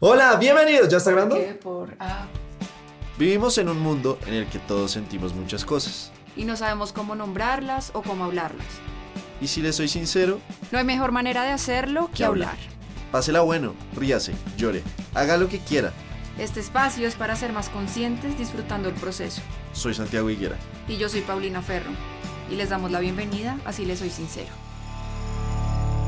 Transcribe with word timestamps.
Hola, 0.00 0.36
bienvenidos. 0.36 0.88
¿Ya 0.88 0.98
está 0.98 1.10
grabando? 1.10 1.36
¿Qué 1.36 1.54
por 1.54 1.96
ah, 1.98 2.26
Vivimos 3.18 3.58
en 3.58 3.68
un 3.68 3.80
mundo 3.80 4.18
en 4.26 4.34
el 4.34 4.46
que 4.46 4.58
todos 4.60 4.92
sentimos 4.92 5.34
muchas 5.34 5.64
cosas. 5.64 6.12
y 6.36 6.44
no 6.44 6.56
sabemos 6.56 6.92
cómo 6.92 7.16
nombrarlas 7.16 7.90
o 7.94 8.02
cómo 8.02 8.24
hablarlas. 8.24 8.66
Y 9.40 9.48
si 9.48 9.60
les 9.60 9.74
soy 9.76 9.88
sincero, 9.88 10.40
No 10.70 10.78
hay 10.78 10.84
mejor 10.84 11.10
manera 11.12 11.42
de 11.42 11.50
hacerlo 11.50 12.08
que 12.08 12.18
Que 12.18 12.24
hablar. 12.24 12.50
hablar. 12.50 12.66
pásela 13.10 13.40
bueno, 13.40 13.74
ríase, 13.94 14.34
llore, 14.56 14.82
haga 15.14 15.36
lo 15.36 15.48
que 15.48 15.58
quiera. 15.58 15.92
Este 16.38 16.60
espacio 16.60 17.08
es 17.08 17.16
para 17.16 17.34
ser 17.34 17.52
más 17.52 17.68
conscientes 17.68 18.38
disfrutando 18.38 18.88
el 18.88 18.94
proceso. 18.94 19.42
Soy 19.72 19.94
Santiago 19.94 20.30
Higuera. 20.30 20.56
Y 20.86 20.96
yo 20.96 21.08
soy 21.08 21.22
Paulina 21.22 21.60
Ferro. 21.62 21.90
Y 22.48 22.54
les 22.54 22.68
damos 22.70 22.92
la 22.92 23.00
bienvenida, 23.00 23.58
así 23.64 23.84
les 23.84 23.98
soy 23.98 24.10
sincero. 24.10 24.50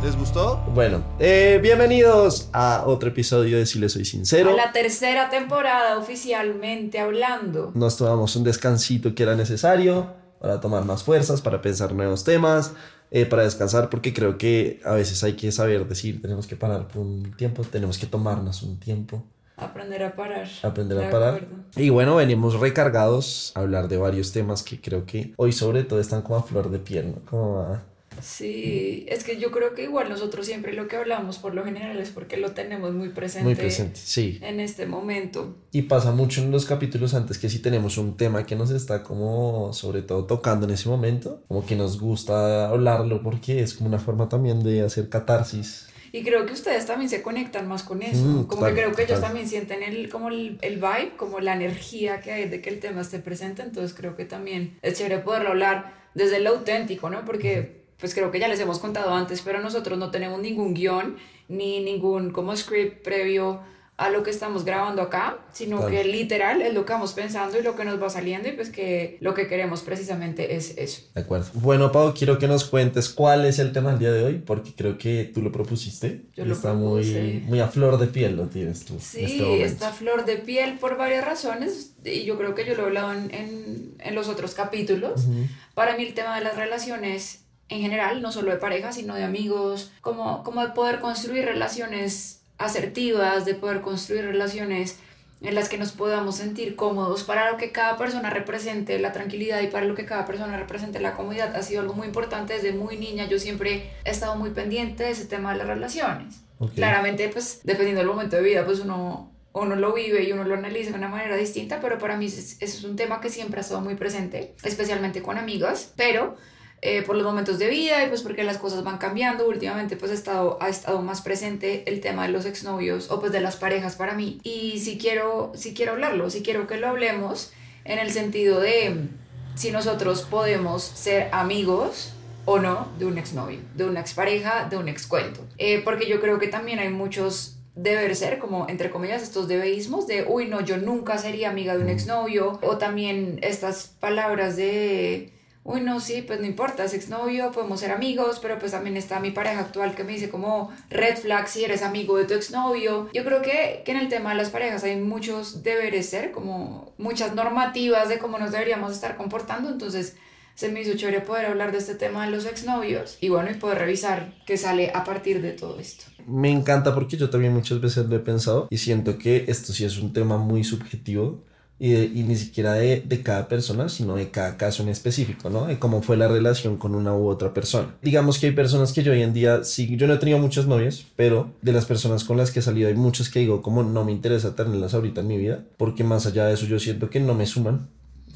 ¿Les 0.03 0.17
gustó? 0.17 0.57
Bueno, 0.75 1.03
eh, 1.19 1.59
bienvenidos 1.63 2.49
a 2.53 2.85
otro 2.87 3.11
episodio 3.11 3.59
de 3.59 3.67
Si 3.67 3.79
les 3.79 3.93
soy 3.93 4.05
sincero. 4.07 4.51
A 4.51 4.55
la 4.55 4.73
tercera 4.73 5.29
temporada 5.29 5.99
oficialmente 5.99 6.99
hablando. 6.99 7.71
Nos 7.75 7.99
tomamos 7.99 8.35
un 8.37 8.45
descansito 8.45 9.15
que 9.15 9.23
era 9.25 9.35
necesario 9.35 10.07
para 10.41 10.59
tomar 10.61 10.85
más 10.87 11.03
fuerzas, 11.03 11.43
para 11.43 11.61
pensar 11.61 11.93
nuevos 11.93 12.25
temas, 12.25 12.73
eh, 13.11 13.27
para 13.27 13.43
descansar, 13.43 13.91
porque 13.91 14.15
creo 14.15 14.39
que 14.39 14.81
a 14.87 14.93
veces 14.95 15.23
hay 15.23 15.35
que 15.35 15.53
saber 15.53 15.87
decir, 15.87 16.23
tenemos 16.23 16.47
que 16.47 16.57
parar 16.57 16.89
por 16.89 17.03
un 17.03 17.33
tiempo, 17.37 17.63
tenemos 17.65 17.99
que 17.99 18.07
tomarnos 18.07 18.63
un 18.63 18.81
tiempo. 18.81 19.23
Aprender 19.59 20.03
a 20.03 20.17
parar. 20.17 20.49
aprender 20.63 20.97
De 20.97 21.05
a 21.07 21.11
parar. 21.11 21.35
acuerdo. 21.35 21.57
Y 21.77 21.91
bueno, 21.91 22.17
venimos 22.17 22.59
recargados 22.59 23.53
a 23.55 23.61
hablar 23.61 23.89
de 23.89 23.99
varios 23.99 24.33
temas 24.33 24.63
que 24.63 24.81
creo 24.81 25.05
que 25.05 25.35
hoy 25.37 25.53
sobre 25.53 25.85
todo 25.85 26.01
están 26.01 26.23
como 26.23 26.37
a 26.39 26.43
flor 26.43 26.71
de 26.71 26.79
piel, 26.79 27.11
¿no? 27.17 27.21
Como 27.31 27.61
a- 27.61 27.83
Sí, 28.23 29.07
es 29.09 29.25
que 29.25 29.39
yo 29.39 29.51
creo 29.51 29.75
que 29.75 29.85
igual 29.85 30.09
nosotros 30.09 30.47
siempre 30.47 30.73
lo 30.73 30.89
que 30.89 30.97
hablamos 30.97 31.39
por 31.39 31.55
lo 31.55 31.65
general 31.65 31.99
es 31.99 32.11
porque 32.11 32.37
lo 32.37 32.53
tenemos 32.53 32.93
muy 32.93 33.11
presente, 33.11 33.45
muy 33.45 33.55
presente, 33.55 33.99
sí. 34.03 34.39
en 34.43 34.61
este 34.61 34.87
momento. 34.87 35.57
Y 35.73 35.83
pasa 35.83 36.13
mucho 36.13 36.43
en 36.43 36.51
los 36.51 36.65
capítulos 36.65 37.15
antes 37.15 37.39
que 37.39 37.49
si 37.49 37.61
tenemos 37.61 37.99
un 37.99 38.17
tema 38.17 38.47
que 38.47 38.57
nos 38.57 38.71
está 38.71 39.03
como 39.03 39.73
sobre 39.73 40.03
todo 40.03 40.25
tocando 40.27 40.67
en 40.67 40.73
ese 40.73 40.89
momento, 40.89 41.43
como 41.49 41.65
que 41.65 41.77
nos 41.77 42.01
gusta 42.01 42.69
hablarlo 42.69 43.23
porque 43.23 43.63
es 43.63 43.75
como 43.75 43.89
una 43.89 43.99
forma 43.99 44.29
también 44.29 44.63
de 44.63 44.83
hacer 44.83 45.09
catarsis. 45.09 45.91
Y 46.13 46.25
creo 46.25 46.45
que 46.45 46.53
ustedes 46.53 46.87
también 46.87 47.09
se 47.09 47.23
conectan 47.23 47.69
más 47.69 47.83
con 47.83 48.03
eso. 48.03 48.25
Mm, 48.25 48.47
como 48.47 48.67
que 48.67 48.73
creo 48.73 48.93
que 48.93 49.05
ellos 49.05 49.21
también 49.21 49.49
sienten 49.49 49.83
el, 49.83 50.09
como 50.09 50.29
el, 50.29 50.59
el 50.61 50.77
vibe, 50.77 51.13
como 51.17 51.41
la 51.41 51.55
energía 51.55 52.21
que 52.21 52.33
hay 52.33 52.49
de 52.49 52.61
que 52.61 52.71
el 52.71 52.81
tema 52.81 53.03
esté 53.03 53.21
presente. 53.21 53.63
Entonces 53.63 53.97
creo 53.97 54.17
que 54.17 54.25
también 54.25 54.79
es 54.83 54.99
chévere 54.99 55.19
poderlo 55.19 55.51
hablar 55.51 55.95
desde 56.15 56.41
lo 56.41 56.51
auténtico, 56.51 57.11
¿no? 57.11 57.25
Porque 57.25 57.80
pues 58.01 58.15
creo 58.15 58.31
que 58.31 58.41
ya 58.41 58.49
les 58.49 58.59
hemos 58.61 58.79
contado 58.79 59.15
antes, 59.15 59.43
pero 59.43 59.61
nosotros 59.61 59.99
no 59.99 60.11
tenemos 60.11 60.41
ningún 60.41 60.75
guion 60.75 61.17
ni 61.49 61.81
ningún 61.81 62.31
como 62.33 62.57
script 62.57 63.03
previo 63.05 63.61
a 63.97 64.09
lo 64.09 64.23
que 64.23 64.31
estamos 64.31 64.65
grabando 64.65 65.03
acá, 65.03 65.41
sino 65.53 65.77
Claro. 65.77 65.91
que 65.93 66.05
literal 66.05 66.63
es 66.63 66.73
lo 66.73 66.87
que 66.87 66.93
vamos 66.95 67.13
pensando 67.13 67.59
y 67.59 67.63
lo 67.63 67.77
que 67.77 67.85
nos 67.85 68.03
va 68.03 68.09
saliendo 68.09 68.49
y 68.49 68.53
pues 68.53 68.71
que 68.71 69.19
lo 69.21 69.35
que 69.35 69.47
queremos 69.47 69.83
precisamente 69.83 70.57
es 70.57 70.79
eso. 70.79 71.03
De 71.15 71.21
acuerdo. 71.21 71.49
Bueno, 71.53 71.93
Pau, 71.93 72.15
quiero 72.15 72.39
que 72.39 72.49
nos 72.49 72.65
cuentes 72.65 73.11
cuál 73.11 73.45
es 73.45 73.59
el 73.59 73.73
tema 73.75 73.91
del 73.91 73.99
día 73.99 74.13
de 74.13 74.25
hoy, 74.25 74.39
porque 74.39 74.73
creo 74.75 74.97
que 74.97 75.31
tú 75.35 75.43
lo 75.43 75.53
propusiste. 75.53 76.23
Yo 76.35 76.47
lo 76.47 76.55
está 76.55 76.71
propuse. 76.73 77.21
muy, 77.21 77.41
muy 77.43 77.61
a 77.61 77.69
flor 77.69 77.99
de 77.99 78.07
piel 78.07 78.37
lo 78.37 78.47
tienes 78.47 78.87
tú. 78.87 78.95
Sí, 78.99 79.23
este 79.25 79.43
momento. 79.43 79.65
esta 79.67 79.93
flor 79.93 80.25
de 80.25 80.37
piel 80.37 80.79
por 80.79 80.97
varias 80.97 81.23
razones 81.23 81.93
y 82.03 82.25
yo 82.25 82.39
creo 82.39 82.55
que 82.55 82.65
yo 82.65 82.75
lo 82.77 82.85
he 82.85 82.87
hablado 82.87 83.13
en, 83.13 83.31
en, 83.35 83.95
en 83.99 84.15
los 84.15 84.29
otros 84.29 84.55
capítulos. 84.55 85.27
Ujú. 85.27 85.45
Para 85.75 85.95
mí 85.99 86.05
el 86.05 86.15
tema 86.15 86.39
de 86.39 86.43
las 86.45 86.57
relaciones 86.57 87.45
en 87.71 87.81
general, 87.81 88.21
no 88.21 88.33
solo 88.33 88.51
de 88.51 88.59
pareja, 88.59 88.93
sino 88.93 89.15
de 89.15 89.23
amigos, 89.23 89.93
como, 90.01 90.43
como 90.43 90.61
de 90.61 90.73
poder 90.73 91.01
construir 91.01 91.45
relaciones 91.45 92.43
asertivas, 92.59 93.45
de 93.45 93.55
poder 93.55 93.81
construir 93.81 94.25
relaciones 94.25 94.99
en 95.41 95.55
las 95.55 95.69
que 95.69 95.79
nos 95.79 95.93
podamos 95.93 96.37
sentir 96.37 96.77
cómodos. 96.77 97.23
Para 97.23 97.51
lo 97.51 97.57
que 97.57 97.71
cada 97.71 97.97
persona 97.97 98.29
represente 98.29 98.99
la 98.99 99.13
tranquilidad 99.13 99.63
y 99.63 99.69
para 99.69 99.87
lo 99.87 99.95
que 99.95 100.05
cada 100.05 100.27
persona 100.27 100.59
represente 100.59 101.01
la 101.01 101.15
comodidad 101.15 101.55
ha 101.57 101.63
sido 101.63 101.81
algo 101.81 101.95
muy 101.95 102.09
importante 102.09 102.55
desde 102.55 102.73
muy 102.73 102.99
niña. 102.99 103.27
Yo 103.27 103.39
siempre 103.39 103.91
he 104.05 104.11
estado 104.11 104.35
muy 104.35 104.51
pendiente 104.51 105.05
de 105.05 105.11
ese 105.11 105.27
tema 105.27 105.53
de 105.53 105.59
las 105.59 105.69
relaciones. 105.69 106.41
Ok. 106.59 106.73
Claramente, 106.75 107.29
pues, 107.29 107.61
dependiendo 107.63 108.01
del 108.01 108.09
momento 108.09 108.37
de 108.37 108.43
vida, 108.43 108.67
pues 108.67 108.81
uno, 108.81 109.33
uno 109.53 109.77
lo 109.77 109.95
vive 109.95 110.25
y 110.25 110.33
uno 110.33 110.43
lo 110.43 110.55
analiza 110.55 110.91
de 110.91 110.99
una 110.99 111.09
manera 111.09 111.37
distinta, 111.37 111.81
pero 111.81 111.99
para 111.99 112.17
mí 112.17 112.27
ese 112.27 112.41
es, 112.41 112.53
ese 112.61 112.79
es 112.79 112.85
un 112.85 112.97
tema 112.97 113.21
que 113.21 113.31
siempre 113.31 113.61
ha 113.61 113.63
estado 113.63 113.81
muy 113.81 113.95
presente, 113.95 114.55
especialmente 114.65 115.23
con 115.23 115.39
amigas, 115.39 115.95
pero 115.97 116.37
eh, 116.83 117.03
por 117.03 117.15
los 117.17 117.25
momentos 117.25 117.59
de 117.59 117.69
vida 117.69 118.05
y 118.05 118.09
pues 118.09 118.23
porque 118.23 118.43
las 118.43 118.57
cosas 118.59 118.83
van 118.85 118.99
cambiando, 118.99 119.47
últimamente 119.47 119.97
pues 119.97 120.11
ha 120.13 120.15
estado, 120.15 120.57
ha 120.61 120.69
estado 120.69 121.03
más 121.03 121.21
presente 121.21 121.85
el 121.87 122.01
tema 122.01 122.27
de 122.27 122.33
los 122.33 122.47
exnovios 122.47 123.11
o 123.11 123.21
pues 123.21 123.33
de 123.33 123.41
las 123.41 123.57
parejas 123.57 123.97
para 123.97 124.15
mí. 124.15 124.41
Y 124.43 124.81
si 124.81 124.97
quiero, 124.97 125.53
si 125.55 125.75
quiero 125.75 125.93
hablarlo, 125.93 126.31
si 126.31 126.43
quiero 126.43 126.67
que 126.67 126.79
lo 126.79 126.89
hablemos 126.89 127.53
en 127.85 127.99
el 127.99 128.11
sentido 128.13 128.61
de 128.61 129.09
si 129.55 129.71
nosotros 129.73 130.23
podemos 130.23 130.83
ser 130.83 131.29
amigos 131.33 132.15
o 132.47 132.59
no 132.59 132.89
de 132.99 133.05
un 133.05 133.19
exnovio, 133.19 133.61
de 133.75 133.85
una 133.85 134.01
expareja, 134.01 134.67
de 134.71 134.79
un 134.79 134.89
excuento. 134.89 135.47
Eh, 135.59 135.83
porque 135.85 136.09
yo 136.09 136.21
creo 136.21 136.39
que 136.39 136.49
también 136.49 136.79
hay 136.79 136.89
muchos 136.89 137.59
deber 137.75 138.17
ser, 138.17 138.39
como 138.39 138.69
entre 138.69 138.91
comillas, 138.91 139.23
estos 139.23 139.49
debeísmos 139.49 140.07
de, 140.07 140.25
uy, 140.27 140.47
no, 140.47 140.61
yo 140.61 140.77
nunca 140.77 141.19
sería 141.19 141.51
amiga 141.51 141.77
de 141.77 141.83
un 141.83 141.89
exnovio, 141.89 142.59
o 142.63 142.79
también 142.79 143.39
estas 143.43 143.89
palabras 144.01 144.57
de, 144.57 145.33
uy, 145.65 145.81
no, 145.81 146.01
sí, 146.01 146.23
pues 146.23 146.41
no 146.41 146.47
importa, 146.47 146.85
es 146.85 146.95
exnovio, 146.95 147.53
podemos 147.53 147.81
ser 147.81 147.91
amigos, 147.91 148.39
pero 148.41 148.59
pues 148.59 148.73
también 148.73 148.97
está 148.97 149.21
mi 149.21 149.31
pareja 149.31 149.61
actual 149.61 149.95
que 149.95 150.05
me 150.05 150.13
dice 150.13 150.31
como 150.31 150.71
red 150.89 151.17
flag 151.17 151.49
si 151.49 151.65
eres 151.65 151.83
amigo 151.83 152.17
de 152.17 152.25
tu 152.25 152.35
exnovio. 152.35 153.09
Yo 153.13 153.25
creo 153.25 153.43
que, 153.43 153.83
que 153.85 153.93
en 153.93 153.99
el 153.99 154.09
tema 154.09 154.31
de 154.31 154.37
las 154.37 154.51
parejas 154.51 154.85
hay 154.85 154.97
muchos 154.97 155.63
deberes 155.63 156.09
ser, 156.09 156.33
como 156.33 156.93
muchas 156.99 157.35
normativas 157.35 158.09
de 158.09 158.19
cómo 158.19 158.39
nos 158.39 158.53
deberíamos 158.53 158.93
estar 158.93 159.17
comportando, 159.17 159.69
entonces 159.71 160.17
se 160.55 160.69
me 160.69 160.83
hizo 160.83 160.95
chévere 160.95 161.21
poder 161.21 161.47
hablar 161.47 161.73
de 161.73 161.79
este 161.79 161.95
tema 161.95 162.27
de 162.27 162.33
los 162.33 162.45
exnovios 162.45 163.17
y 163.21 163.29
bueno, 163.31 163.51
y 163.51 163.55
poder 163.55 163.79
revisar 163.79 164.35
qué 164.47 164.59
sale 164.59 164.91
a 164.95 165.05
partir 165.05 165.41
de 165.41 165.53
todo 165.53 165.81
esto. 165.81 166.05
Me 166.27 166.51
encanta 166.51 166.95
porque 166.95 167.17
yo 167.17 167.31
también 167.31 167.55
muchas 167.55 167.81
veces 167.81 168.07
lo 168.07 168.17
he 168.17 168.21
pensado 168.21 168.69
y 168.71 168.77
siento 168.77 169.17
que 169.19 169.47
esto 169.49 169.73
sí 169.73 169.85
es 169.85 169.99
un 169.99 170.13
tema 170.13 170.37
muy 170.37 170.65
subjetivo 170.65 171.45
y, 171.81 171.91
de- 171.93 172.09
ni 172.11 172.37
siquiera 172.37 172.75
de 172.75 173.23
cada 173.25 173.49
persona, 173.49 173.89
sino 173.89 174.15
de 174.15 174.31
cada 174.31 174.57
caso 174.57 174.83
en 174.83 174.91
específico, 174.91 175.51
¿no? 175.51 175.67
De 175.67 175.79
cómo 175.79 176.03
fue 176.03 176.17
la 176.17 176.29
relación 176.29 176.77
con 176.77 176.95
una 176.95 177.15
u 177.15 177.27
otra 177.27 177.53
persona. 177.55 177.95
Digamos 178.03 178.39
que 178.39 178.47
hay 178.47 178.53
personas 178.53 178.93
que 178.93 179.03
yo 179.03 179.13
hoy 179.13 179.23
en 179.23 179.33
día, 179.33 179.65
sí, 179.65 179.97
yo 179.97 180.07
no 180.07 180.15
he 180.15 180.19
tenido 180.19 180.39
muchas 180.39 180.67
novias, 180.67 181.07
pero 181.17 181.51
de 181.63 181.73
las 181.73 181.87
personas 181.87 182.23
con 182.25 182.37
las 182.37 182.51
que 182.51 182.61
he 182.61 182.63
salido 182.63 182.89
hay 182.89 182.95
muchas 182.95 183.31
que 183.31 183.41
digo, 183.41 183.63
como 183.63 183.83
no 183.83 184.05
me 184.05 184.13
interesa 184.13 184.55
tenerlas 184.55 184.95
ahorita 184.95 185.23
en 185.23 185.27
mi 185.27 185.39
vida, 185.39 185.65
porque 185.79 186.05
más 186.05 186.27
allá 186.27 186.47
de 186.47 186.55
eso 186.55 186.67
yo 186.67 186.79
siento 186.79 187.09
que 187.11 187.19
no 187.19 187.35
me 187.35 187.47
suman. 187.47 187.89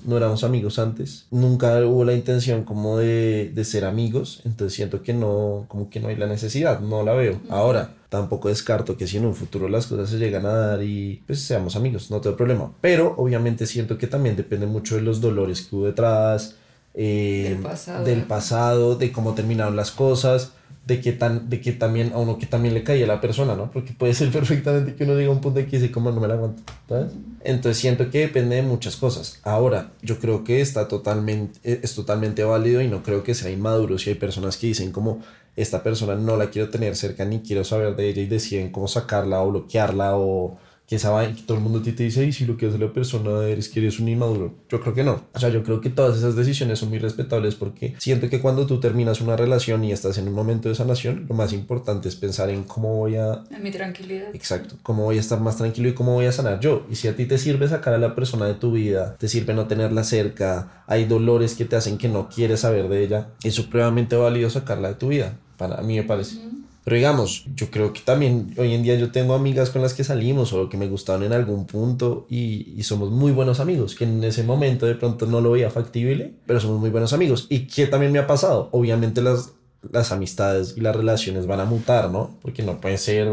No 0.04 0.16
éramos 0.16 0.44
amigos 0.44 0.78
antes, 0.78 1.26
nunca 1.30 1.78
hubo 1.86 2.04
la 2.04 2.12
intención 2.12 2.64
como 2.64 2.98
de, 2.98 3.50
de 3.54 3.64
ser 3.64 3.84
amigos, 3.84 4.42
entonces 4.44 4.74
siento 4.74 5.02
que 5.02 5.14
no, 5.14 5.64
como 5.68 5.88
que 5.88 6.00
no 6.00 6.08
hay 6.08 6.16
la 6.16 6.26
necesidad, 6.26 6.80
no 6.80 7.02
la 7.02 7.14
veo. 7.14 7.40
Ahora, 7.48 7.94
tampoco 8.10 8.48
descarto 8.48 8.96
que 8.96 9.06
si 9.06 9.16
en 9.16 9.24
un 9.26 9.34
futuro 9.34 9.68
las 9.68 9.86
cosas 9.86 10.10
se 10.10 10.18
llegan 10.18 10.44
a 10.46 10.52
dar 10.52 10.82
y 10.82 11.22
pues 11.26 11.40
seamos 11.40 11.74
amigos, 11.76 12.10
no 12.10 12.20
tengo 12.20 12.36
problema. 12.36 12.70
Pero 12.80 13.14
obviamente 13.16 13.66
siento 13.66 13.96
que 13.96 14.06
también 14.06 14.36
depende 14.36 14.66
mucho 14.66 14.94
de 14.96 15.00
los 15.00 15.20
dolores 15.20 15.62
que 15.62 15.74
hubo 15.76 15.86
detrás, 15.86 16.56
eh, 16.94 17.46
Del 17.50 17.58
pasado. 17.62 18.04
del 18.04 18.22
pasado, 18.24 18.94
de 18.96 19.10
cómo 19.10 19.34
terminaron 19.34 19.74
las 19.74 19.90
cosas, 19.90 20.52
de 20.86 21.00
que, 21.00 21.12
tan, 21.12 21.48
de 21.48 21.60
que 21.60 21.72
también 21.72 22.12
a 22.12 22.18
uno 22.18 22.38
que 22.38 22.46
también 22.46 22.74
le 22.74 22.84
caía 22.84 23.04
a 23.04 23.08
la 23.08 23.20
persona, 23.20 23.54
¿no? 23.54 23.70
Porque 23.70 23.92
puede 23.92 24.14
ser 24.14 24.30
perfectamente 24.32 24.94
que 24.94 25.04
uno 25.04 25.16
diga 25.16 25.30
un 25.30 25.40
punto 25.40 25.58
de 25.58 25.66
que 25.66 25.78
dice, 25.78 25.90
como 25.90 26.10
no 26.10 26.20
me 26.20 26.28
la 26.28 26.34
aguanto, 26.34 26.62
¿sabes? 26.88 27.12
Entonces 27.42 27.80
siento 27.80 28.10
que 28.10 28.20
depende 28.20 28.56
de 28.56 28.62
muchas 28.62 28.96
cosas. 28.96 29.40
Ahora, 29.42 29.92
yo 30.02 30.18
creo 30.18 30.44
que 30.44 30.60
está 30.60 30.88
totalmente, 30.88 31.58
eh, 31.64 31.80
es 31.82 31.94
totalmente 31.94 32.44
válido 32.44 32.82
y 32.82 32.88
no 32.88 33.02
creo 33.02 33.22
que 33.22 33.34
sea 33.34 33.50
inmaduro 33.50 33.98
si 33.98 34.10
hay 34.10 34.16
personas 34.16 34.56
que 34.56 34.66
dicen 34.66 34.92
como 34.92 35.20
esta 35.56 35.82
persona 35.82 36.16
no 36.16 36.36
la 36.36 36.50
quiero 36.50 36.68
tener 36.68 36.96
cerca 36.96 37.24
ni 37.24 37.40
quiero 37.40 37.64
saber 37.64 37.94
de 37.96 38.08
ella 38.08 38.22
y 38.22 38.26
deciden 38.26 38.70
cómo 38.70 38.88
sacarla 38.88 39.40
o 39.42 39.50
bloquearla 39.50 40.16
o 40.16 40.58
que 40.86 40.96
esa 40.96 41.10
vaina, 41.10 41.34
que 41.34 41.42
todo 41.42 41.56
el 41.56 41.62
mundo 41.62 41.78
a 41.78 41.82
ti 41.82 41.92
te 41.92 42.02
dice, 42.02 42.26
y 42.26 42.32
si 42.32 42.44
lo 42.44 42.56
que 42.56 42.66
hace 42.66 42.78
la 42.78 42.92
persona 42.92 43.44
eres 43.46 43.68
que 43.68 43.80
eres 43.80 43.98
un 44.00 44.08
inmaduro. 44.08 44.54
Yo 44.68 44.80
creo 44.80 44.94
que 44.94 45.02
no. 45.02 45.22
O 45.32 45.38
sea, 45.38 45.48
yo 45.48 45.62
creo 45.62 45.80
que 45.80 45.90
todas 45.90 46.18
esas 46.18 46.36
decisiones 46.36 46.78
son 46.78 46.90
muy 46.90 46.98
respetables 46.98 47.54
porque 47.54 47.94
siento 47.98 48.28
que 48.28 48.40
cuando 48.40 48.66
tú 48.66 48.80
terminas 48.80 49.20
una 49.20 49.36
relación 49.36 49.82
y 49.84 49.92
estás 49.92 50.18
en 50.18 50.28
un 50.28 50.34
momento 50.34 50.68
de 50.68 50.74
sanación, 50.74 51.26
lo 51.28 51.34
más 51.34 51.52
importante 51.52 52.08
es 52.08 52.16
pensar 52.16 52.50
en 52.50 52.64
cómo 52.64 52.96
voy 52.96 53.16
a 53.16 53.44
En 53.50 53.62
mi 53.62 53.70
tranquilidad. 53.70 54.34
Exacto, 54.34 54.76
cómo 54.82 55.04
voy 55.04 55.16
a 55.16 55.20
estar 55.20 55.40
más 55.40 55.56
tranquilo 55.56 55.88
y 55.88 55.94
cómo 55.94 56.14
voy 56.14 56.26
a 56.26 56.32
sanar 56.32 56.60
yo. 56.60 56.86
Y 56.90 56.96
si 56.96 57.08
a 57.08 57.16
ti 57.16 57.24
te 57.26 57.38
sirve 57.38 57.66
sacar 57.68 57.94
a 57.94 57.98
la 57.98 58.14
persona 58.14 58.46
de 58.46 58.54
tu 58.54 58.72
vida, 58.72 59.16
te 59.18 59.28
sirve 59.28 59.54
no 59.54 59.66
tenerla 59.66 60.04
cerca, 60.04 60.84
hay 60.86 61.06
dolores 61.06 61.54
que 61.54 61.64
te 61.64 61.76
hacen 61.76 61.96
que 61.96 62.08
no 62.08 62.28
quieres 62.28 62.60
saber 62.60 62.88
de 62.88 63.02
ella, 63.02 63.28
es 63.42 63.54
supremamente 63.54 64.16
válido 64.16 64.50
sacarla 64.50 64.88
de 64.88 64.94
tu 64.94 65.08
vida. 65.08 65.38
Para 65.56 65.80
mí 65.82 65.96
me 65.96 66.02
parece. 66.02 66.38
Pero 66.84 66.96
digamos, 66.96 67.46
yo 67.54 67.70
creo 67.70 67.92
que 67.94 68.00
también 68.00 68.54
hoy 68.58 68.74
en 68.74 68.82
día 68.82 68.94
yo 68.96 69.10
tengo 69.10 69.34
amigas 69.34 69.70
con 69.70 69.80
las 69.80 69.94
que 69.94 70.04
salimos 70.04 70.52
o 70.52 70.68
que 70.68 70.76
me 70.76 70.86
gustaron 70.86 71.22
en 71.22 71.32
algún 71.32 71.66
punto 71.66 72.26
y, 72.28 72.74
y 72.76 72.82
somos 72.82 73.10
muy 73.10 73.32
buenos 73.32 73.58
amigos, 73.58 73.94
que 73.94 74.04
en 74.04 74.22
ese 74.22 74.42
momento 74.42 74.84
de 74.84 74.94
pronto 74.94 75.24
no 75.26 75.40
lo 75.40 75.52
veía 75.52 75.70
factible, 75.70 76.34
pero 76.46 76.60
somos 76.60 76.78
muy 76.78 76.90
buenos 76.90 77.14
amigos. 77.14 77.46
Y 77.48 77.66
que 77.66 77.86
también 77.86 78.12
me 78.12 78.18
ha 78.18 78.26
pasado, 78.26 78.68
obviamente 78.72 79.22
las, 79.22 79.52
las 79.90 80.12
amistades 80.12 80.74
y 80.76 80.82
las 80.82 80.94
relaciones 80.94 81.46
van 81.46 81.60
a 81.60 81.64
mutar, 81.64 82.10
¿no? 82.10 82.36
Porque 82.42 82.62
no 82.62 82.80
puede 82.80 82.98
ser 82.98 83.28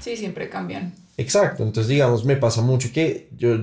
Sí, 0.00 0.16
siempre 0.16 0.48
cambian. 0.48 0.94
Exacto, 1.16 1.62
entonces 1.62 1.88
digamos, 1.88 2.24
me 2.24 2.36
pasa 2.36 2.60
mucho 2.60 2.90
que 2.92 3.28
yo, 3.36 3.56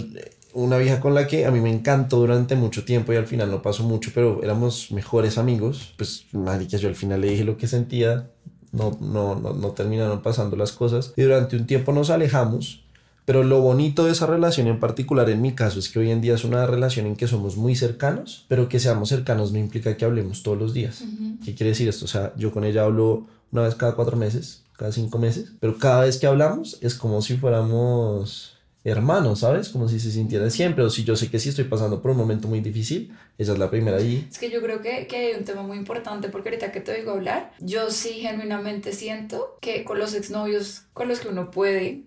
una 0.53 0.77
vieja 0.77 0.99
con 0.99 1.13
la 1.13 1.27
que 1.27 1.45
a 1.45 1.51
mí 1.51 1.59
me 1.59 1.71
encantó 1.71 2.17
durante 2.17 2.55
mucho 2.55 2.83
tiempo 2.83 3.13
y 3.13 3.15
al 3.15 3.27
final 3.27 3.51
no 3.51 3.61
pasó 3.61 3.83
mucho, 3.83 4.11
pero 4.13 4.41
éramos 4.43 4.91
mejores 4.91 5.37
amigos, 5.37 5.93
pues 5.97 6.25
marica, 6.31 6.77
yo 6.77 6.89
al 6.89 6.95
final 6.95 7.21
le 7.21 7.29
dije 7.29 7.43
lo 7.43 7.57
que 7.57 7.67
sentía, 7.67 8.29
no, 8.73 8.97
no, 8.99 9.35
no, 9.35 9.53
no 9.53 9.71
terminaron 9.71 10.21
pasando 10.21 10.57
las 10.57 10.73
cosas 10.73 11.13
y 11.15 11.21
durante 11.21 11.55
un 11.55 11.65
tiempo 11.65 11.93
nos 11.93 12.09
alejamos 12.09 12.83
pero 13.25 13.43
lo 13.43 13.61
bonito 13.61 14.05
de 14.05 14.11
esa 14.11 14.25
relación 14.25 14.67
en 14.67 14.79
particular 14.79 15.29
en 15.29 15.41
mi 15.41 15.53
caso 15.53 15.79
es 15.79 15.89
que 15.89 15.99
hoy 15.99 16.11
en 16.11 16.21
día 16.21 16.35
es 16.35 16.43
una 16.43 16.65
relación 16.67 17.05
en 17.05 17.15
que 17.15 17.27
somos 17.27 17.55
muy 17.55 17.75
cercanos, 17.75 18.45
pero 18.49 18.67
que 18.67 18.79
seamos 18.79 19.09
cercanos 19.09 19.53
no 19.53 19.59
implica 19.59 19.95
que 19.95 20.03
hablemos 20.03 20.43
todos 20.43 20.57
los 20.57 20.73
días. 20.73 21.03
¿Qué 21.43 21.55
quiere 21.55 21.69
decir 21.69 21.87
esto? 21.87 22.05
O 22.05 22.09
sea, 22.09 22.33
yo 22.35 22.51
con 22.51 22.65
ella 22.65 22.83
hablo 22.83 23.27
una 23.51 23.61
vez 23.61 23.75
cada 23.75 23.95
cuatro 23.95 24.17
meses, 24.17 24.63
cada 24.75 24.91
cinco 24.91 25.19
meses, 25.19 25.53
pero 25.61 25.77
cada 25.77 26.01
vez 26.01 26.17
que 26.17 26.27
hablamos 26.27 26.77
es 26.81 26.95
como 26.95 27.21
si 27.21 27.37
fuéramos 27.37 28.52
hermanos, 28.83 29.39
¿sabes? 29.39 29.69
Como 29.69 29.87
si 29.87 29.99
se 29.99 30.11
sintiera 30.11 30.49
siempre, 30.49 30.83
o 30.83 30.89
si 30.89 31.03
yo 31.03 31.15
sé 31.15 31.29
que 31.29 31.39
sí 31.39 31.49
estoy 31.49 31.65
pasando 31.65 32.01
por 32.01 32.11
un 32.11 32.17
momento 32.17 32.47
muy 32.47 32.59
difícil, 32.59 33.15
ella 33.37 33.53
es 33.53 33.59
la 33.59 33.69
primera 33.69 33.97
ahí. 33.97 34.27
Es 34.29 34.37
que 34.37 34.49
yo 34.49 34.61
creo 34.61 34.81
que, 34.81 35.07
que 35.07 35.15
hay 35.15 35.33
un 35.35 35.45
tema 35.45 35.63
muy 35.63 35.77
importante, 35.77 36.29
porque 36.29 36.49
ahorita 36.49 36.71
que 36.71 36.81
te 36.81 36.91
oigo 36.91 37.11
hablar, 37.11 37.53
yo 37.59 37.89
sí 37.91 38.15
genuinamente 38.15 38.91
siento 38.91 39.57
que 39.61 39.83
con 39.83 39.99
los 39.99 40.13
exnovios 40.13 40.83
con 40.93 41.07
los 41.07 41.19
que 41.19 41.29
uno 41.29 41.51
puede 41.51 42.03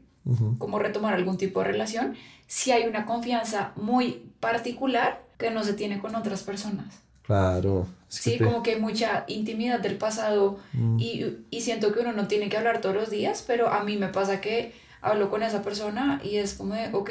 como 0.59 0.81
retomar 0.81 1.15
algún 1.15 1.39
tipo 1.39 1.61
de 1.61 1.69
relación, 1.69 2.17
si 2.49 2.73
hay 2.73 2.89
una 2.89 3.07
confianza 3.07 3.73
muy 3.77 4.25
particular 4.41 5.23
que 5.39 5.53
no 5.53 5.63
se 5.63 5.73
tiene 5.73 6.01
con 6.01 6.17
otras 6.17 6.43
personas. 6.43 7.01
Claro. 7.23 7.87
Sí, 8.09 8.39
como 8.39 8.63
que 8.63 8.73
hay 8.73 8.81
mucha 8.81 9.25
intimidad 9.29 9.81
del 9.81 9.99
pasado 9.99 10.59
mm. 10.73 10.99
y, 10.99 11.37
y, 11.51 11.61
siento 11.61 11.93
que 11.93 12.01
uno 12.01 12.13
no 12.13 12.29
tiene 12.29 12.49
que 12.49 12.57
hablar 12.57 12.81
todos 12.81 12.95
los 12.95 13.11
días, 13.11 13.45
pero 13.47 13.69
a 13.69 13.83
mí 13.83 13.97
me 13.97 14.09
pasa 14.09 14.41
que 14.41 14.73
hablo 15.01 15.31
con 15.31 15.43
esa 15.43 15.63
persona 15.63 16.21
y 16.25 16.37
es 16.37 16.55
como 16.55 16.75
de, 16.75 16.89
ok, 16.93 17.11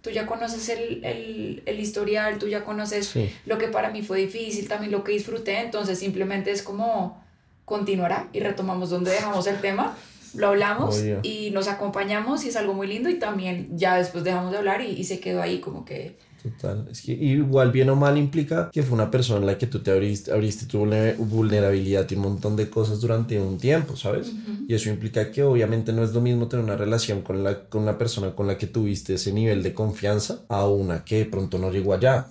tú 0.00 0.10
ya 0.10 0.26
conoces 0.26 0.68
el, 0.68 1.04
el, 1.04 1.62
el 1.66 1.80
historial, 1.80 2.38
tú 2.38 2.48
ya 2.48 2.64
conoces 2.64 3.14
lo 3.46 3.58
que 3.58 3.68
para 3.68 3.90
mí 3.90 4.02
fue 4.02 4.18
difícil, 4.18 4.68
también 4.68 4.92
lo 4.92 5.04
que 5.04 5.12
disfruté, 5.12 5.60
entonces 5.60 5.98
simplemente 5.98 6.50
es 6.50 6.62
como 6.62 7.22
continuará 7.64 8.28
y 8.32 8.40
retomamos 8.40 8.90
donde 8.90 9.12
dejamos 9.12 9.46
el 9.46 9.60
tema 9.60 9.96
lo 10.34 10.48
hablamos 10.48 11.02
y 11.22 11.50
nos 11.50 11.68
acompañamos 11.68 12.44
y 12.44 12.48
es 12.48 12.56
algo 12.56 12.72
muy 12.74 12.86
lindo 12.86 13.10
y 13.10 13.18
también 13.18 13.68
ya 13.76 13.96
después 13.96 14.24
dejamos 14.24 14.50
de 14.50 14.58
hablar 14.58 14.80
y, 14.80 14.86
y 14.86 15.04
se 15.04 15.20
quedó 15.20 15.42
ahí 15.42 15.60
como 15.60 15.84
que 15.84 16.16
Total, 16.42 16.88
es 16.90 17.02
que 17.02 17.12
igual 17.12 17.70
bien 17.70 17.88
o 17.90 17.94
mal 17.94 18.18
implica 18.18 18.68
que 18.72 18.82
fue 18.82 18.94
una 18.94 19.12
persona 19.12 19.40
en 19.40 19.46
la 19.46 19.58
que 19.58 19.68
tú 19.68 19.78
te 19.78 19.92
abriste, 19.92 20.32
abriste 20.32 20.66
tu 20.66 20.78
vulnerabilidad 21.18 22.10
y 22.10 22.14
un 22.16 22.22
montón 22.22 22.56
de 22.56 22.68
cosas 22.68 23.00
durante 23.00 23.40
un 23.40 23.58
tiempo, 23.58 23.96
¿sabes? 23.96 24.32
Y 24.66 24.74
eso 24.74 24.88
implica 24.88 25.30
que 25.30 25.44
obviamente 25.44 25.92
no 25.92 26.02
es 26.02 26.12
lo 26.12 26.20
mismo 26.20 26.48
tener 26.48 26.64
una 26.64 26.76
relación 26.76 27.22
con, 27.22 27.44
la, 27.44 27.68
con 27.68 27.82
una 27.82 27.96
persona 27.96 28.34
con 28.34 28.48
la 28.48 28.58
que 28.58 28.66
tuviste 28.66 29.14
ese 29.14 29.32
nivel 29.32 29.62
de 29.62 29.72
confianza 29.72 30.40
a 30.48 30.66
una 30.66 31.04
que 31.04 31.18
de 31.18 31.24
pronto 31.26 31.58
no 31.58 31.70
llegó 31.70 31.94
allá, 31.94 32.26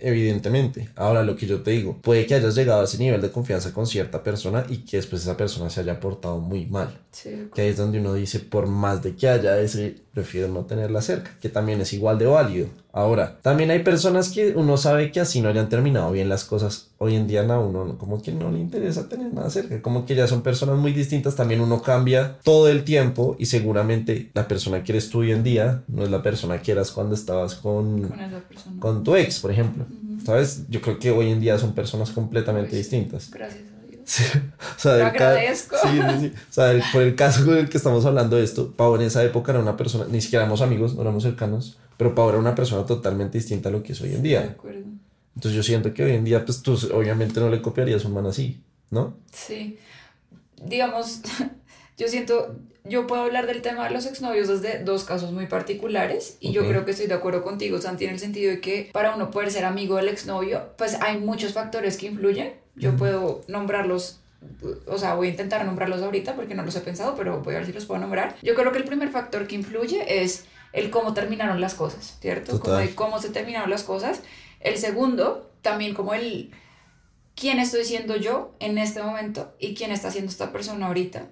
evidentemente. 0.00 0.88
Ahora 0.96 1.22
lo 1.22 1.36
que 1.36 1.46
yo 1.46 1.60
te 1.60 1.72
digo, 1.72 1.98
puede 2.00 2.24
que 2.24 2.36
hayas 2.36 2.54
llegado 2.54 2.80
a 2.80 2.84
ese 2.84 2.96
nivel 2.96 3.20
de 3.20 3.30
confianza 3.30 3.74
con 3.74 3.86
cierta 3.86 4.22
persona 4.22 4.64
y 4.68 4.78
que 4.78 4.96
después 4.96 5.20
esa 5.22 5.36
persona 5.36 5.68
se 5.68 5.80
haya 5.80 6.00
portado 6.00 6.38
muy 6.38 6.64
mal. 6.66 6.98
Que 7.54 7.62
ahí 7.62 7.68
es 7.68 7.76
donde 7.76 8.00
uno 8.00 8.14
dice, 8.14 8.40
por 8.40 8.66
más 8.66 9.02
de 9.02 9.14
que 9.14 9.28
haya 9.28 9.58
ese, 9.58 9.96
prefiero 10.12 10.48
no 10.48 10.64
tenerla 10.64 11.02
cerca, 11.02 11.36
que 11.40 11.48
también 11.48 11.80
es 11.80 11.92
igual 11.92 12.18
de 12.18 12.26
válido. 12.26 12.68
Ahora, 12.96 13.36
también 13.42 13.70
hay 13.70 13.80
personas 13.80 14.30
que 14.30 14.54
uno 14.56 14.78
sabe 14.78 15.12
que 15.12 15.20
así 15.20 15.42
no 15.42 15.50
hayan 15.50 15.68
terminado 15.68 16.10
bien 16.12 16.30
las 16.30 16.46
cosas. 16.46 16.88
Hoy 16.96 17.14
en 17.14 17.26
día 17.26 17.42
a 17.42 17.58
uno 17.58 17.98
como 17.98 18.22
que 18.22 18.32
no 18.32 18.50
le 18.50 18.58
interesa 18.58 19.06
tener 19.06 19.34
nada 19.34 19.50
cerca, 19.50 19.82
como 19.82 20.06
que 20.06 20.14
ya 20.14 20.26
son 20.26 20.40
personas 20.40 20.78
muy 20.78 20.94
distintas, 20.94 21.36
también 21.36 21.60
uno 21.60 21.82
cambia 21.82 22.38
todo 22.42 22.68
el 22.68 22.84
tiempo 22.84 23.36
y 23.38 23.44
seguramente 23.44 24.30
la 24.32 24.48
persona 24.48 24.82
que 24.82 24.92
eres 24.92 25.10
tú 25.10 25.18
hoy 25.18 25.32
en 25.32 25.42
día 25.42 25.82
no 25.88 26.04
es 26.04 26.10
la 26.10 26.22
persona 26.22 26.62
que 26.62 26.72
eras 26.72 26.90
cuando 26.90 27.14
estabas 27.14 27.56
con, 27.56 28.10
con, 28.78 29.04
tu 29.04 29.14
ex, 29.14 29.40
por 29.40 29.50
ejemplo. 29.50 29.84
¿Sabes? 30.24 30.64
Yo 30.70 30.80
creo 30.80 30.98
que 30.98 31.10
hoy 31.10 31.28
en 31.28 31.40
día 31.40 31.58
son 31.58 31.74
personas 31.74 32.08
completamente 32.12 32.70
pues, 32.70 32.78
distintas. 32.78 33.30
Gracias. 33.30 33.75
Sí, 34.06 34.22
o 34.76 34.78
sea, 34.78 34.98
Lo 34.98 35.06
agradezco. 35.06 35.76
Sí, 35.82 35.88
sí, 35.88 36.20
sí. 36.20 36.32
O 36.48 36.52
sea, 36.52 36.80
por 36.92 37.02
el 37.02 37.16
caso 37.16 37.44
con 37.44 37.58
el 37.58 37.68
que 37.68 37.76
estamos 37.76 38.06
hablando 38.06 38.36
de 38.36 38.44
esto, 38.44 38.70
Pau 38.70 38.94
en 38.94 39.02
esa 39.02 39.24
época 39.24 39.50
era 39.50 39.60
una 39.60 39.76
persona, 39.76 40.06
ni 40.08 40.20
siquiera 40.20 40.44
éramos 40.44 40.62
amigos, 40.62 40.94
no 40.94 41.02
éramos 41.02 41.24
cercanos, 41.24 41.76
pero 41.96 42.14
Pau 42.14 42.28
era 42.28 42.38
una 42.38 42.54
persona 42.54 42.86
totalmente 42.86 43.36
distinta 43.36 43.68
a 43.68 43.72
lo 43.72 43.82
que 43.82 43.92
es 43.94 44.00
hoy 44.00 44.14
en 44.14 44.22
día. 44.22 44.42
De 44.42 44.48
acuerdo. 44.50 44.84
Entonces 45.34 45.56
yo 45.56 45.62
siento 45.64 45.92
que 45.92 46.04
hoy 46.04 46.12
en 46.12 46.24
día, 46.24 46.44
pues 46.44 46.62
tú 46.62 46.78
obviamente 46.94 47.40
no 47.40 47.50
le 47.50 47.60
copiarías 47.60 48.04
un 48.04 48.14
man 48.14 48.26
así, 48.26 48.62
¿no? 48.90 49.16
Sí. 49.32 49.76
Digamos, 50.64 51.20
yo 51.96 52.08
siento, 52.08 52.56
yo 52.84 53.06
puedo 53.06 53.22
hablar 53.22 53.46
del 53.46 53.62
tema 53.62 53.84
de 53.84 53.90
los 53.90 54.06
exnovios 54.06 54.48
desde 54.48 54.82
dos 54.82 55.04
casos 55.04 55.32
muy 55.32 55.46
particulares 55.46 56.36
y 56.40 56.52
yo 56.52 56.66
creo 56.66 56.84
que 56.84 56.90
estoy 56.90 57.06
de 57.06 57.14
acuerdo 57.14 57.42
contigo, 57.42 57.80
Santi, 57.80 58.04
en 58.04 58.12
el 58.12 58.18
sentido 58.18 58.50
de 58.50 58.60
que 58.60 58.90
para 58.92 59.14
uno 59.14 59.30
poder 59.30 59.50
ser 59.50 59.64
amigo 59.64 59.96
del 59.96 60.08
exnovio, 60.08 60.70
pues 60.76 61.00
hay 61.00 61.18
muchos 61.18 61.52
factores 61.52 61.96
que 61.96 62.06
influyen. 62.06 62.54
Yo 62.74 62.94
puedo 62.96 63.40
nombrarlos 63.48 64.20
o 64.86 64.98
sea, 64.98 65.14
voy 65.14 65.28
a 65.28 65.30
intentar 65.30 65.64
nombrarlos 65.64 66.02
ahorita 66.02 66.36
porque 66.36 66.54
no 66.54 66.62
los 66.62 66.76
he 66.76 66.80
pensado, 66.80 67.14
pero 67.16 67.40
voy 67.40 67.54
a 67.54 67.58
ver 67.58 67.66
si 67.66 67.72
los 67.72 67.86
puedo 67.86 68.00
nombrar. 68.00 68.36
Yo 68.42 68.54
creo 68.54 68.72
que 68.72 68.78
el 68.78 68.84
primer 68.84 69.10
factor 69.10 69.46
que 69.46 69.54
influye 69.54 70.22
es 70.22 70.44
el 70.72 70.90
cómo 70.90 71.14
terminaron 71.14 71.60
las 71.60 71.74
cosas, 71.74 72.18
¿cierto? 72.20 72.60
Como 72.60 72.76
de 72.76 72.94
cómo 72.94 73.18
se 73.18 73.30
terminaron 73.30 73.70
las 73.70 73.82
cosas. 73.82 74.20
El 74.60 74.76
segundo, 74.78 75.50
también 75.62 75.94
como 75.94 76.14
el 76.14 76.50
quién 77.34 77.58
estoy 77.58 77.84
siendo 77.84 78.16
yo 78.16 78.54
en 78.60 78.78
este 78.78 79.02
momento 79.02 79.54
y 79.58 79.74
quién 79.74 79.90
está 79.90 80.10
siendo 80.10 80.30
esta 80.30 80.52
persona 80.52 80.86
ahorita. 80.86 81.26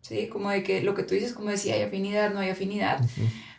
¿Sí? 0.00 0.28
Como 0.28 0.50
de 0.50 0.62
que 0.62 0.82
lo 0.82 0.94
que 0.94 1.02
tú 1.02 1.14
dices, 1.14 1.32
como 1.32 1.50
decía, 1.50 1.74
hay 1.74 1.82
afinidad, 1.82 2.32
no 2.32 2.40
hay 2.40 2.50
afinidad. 2.50 3.00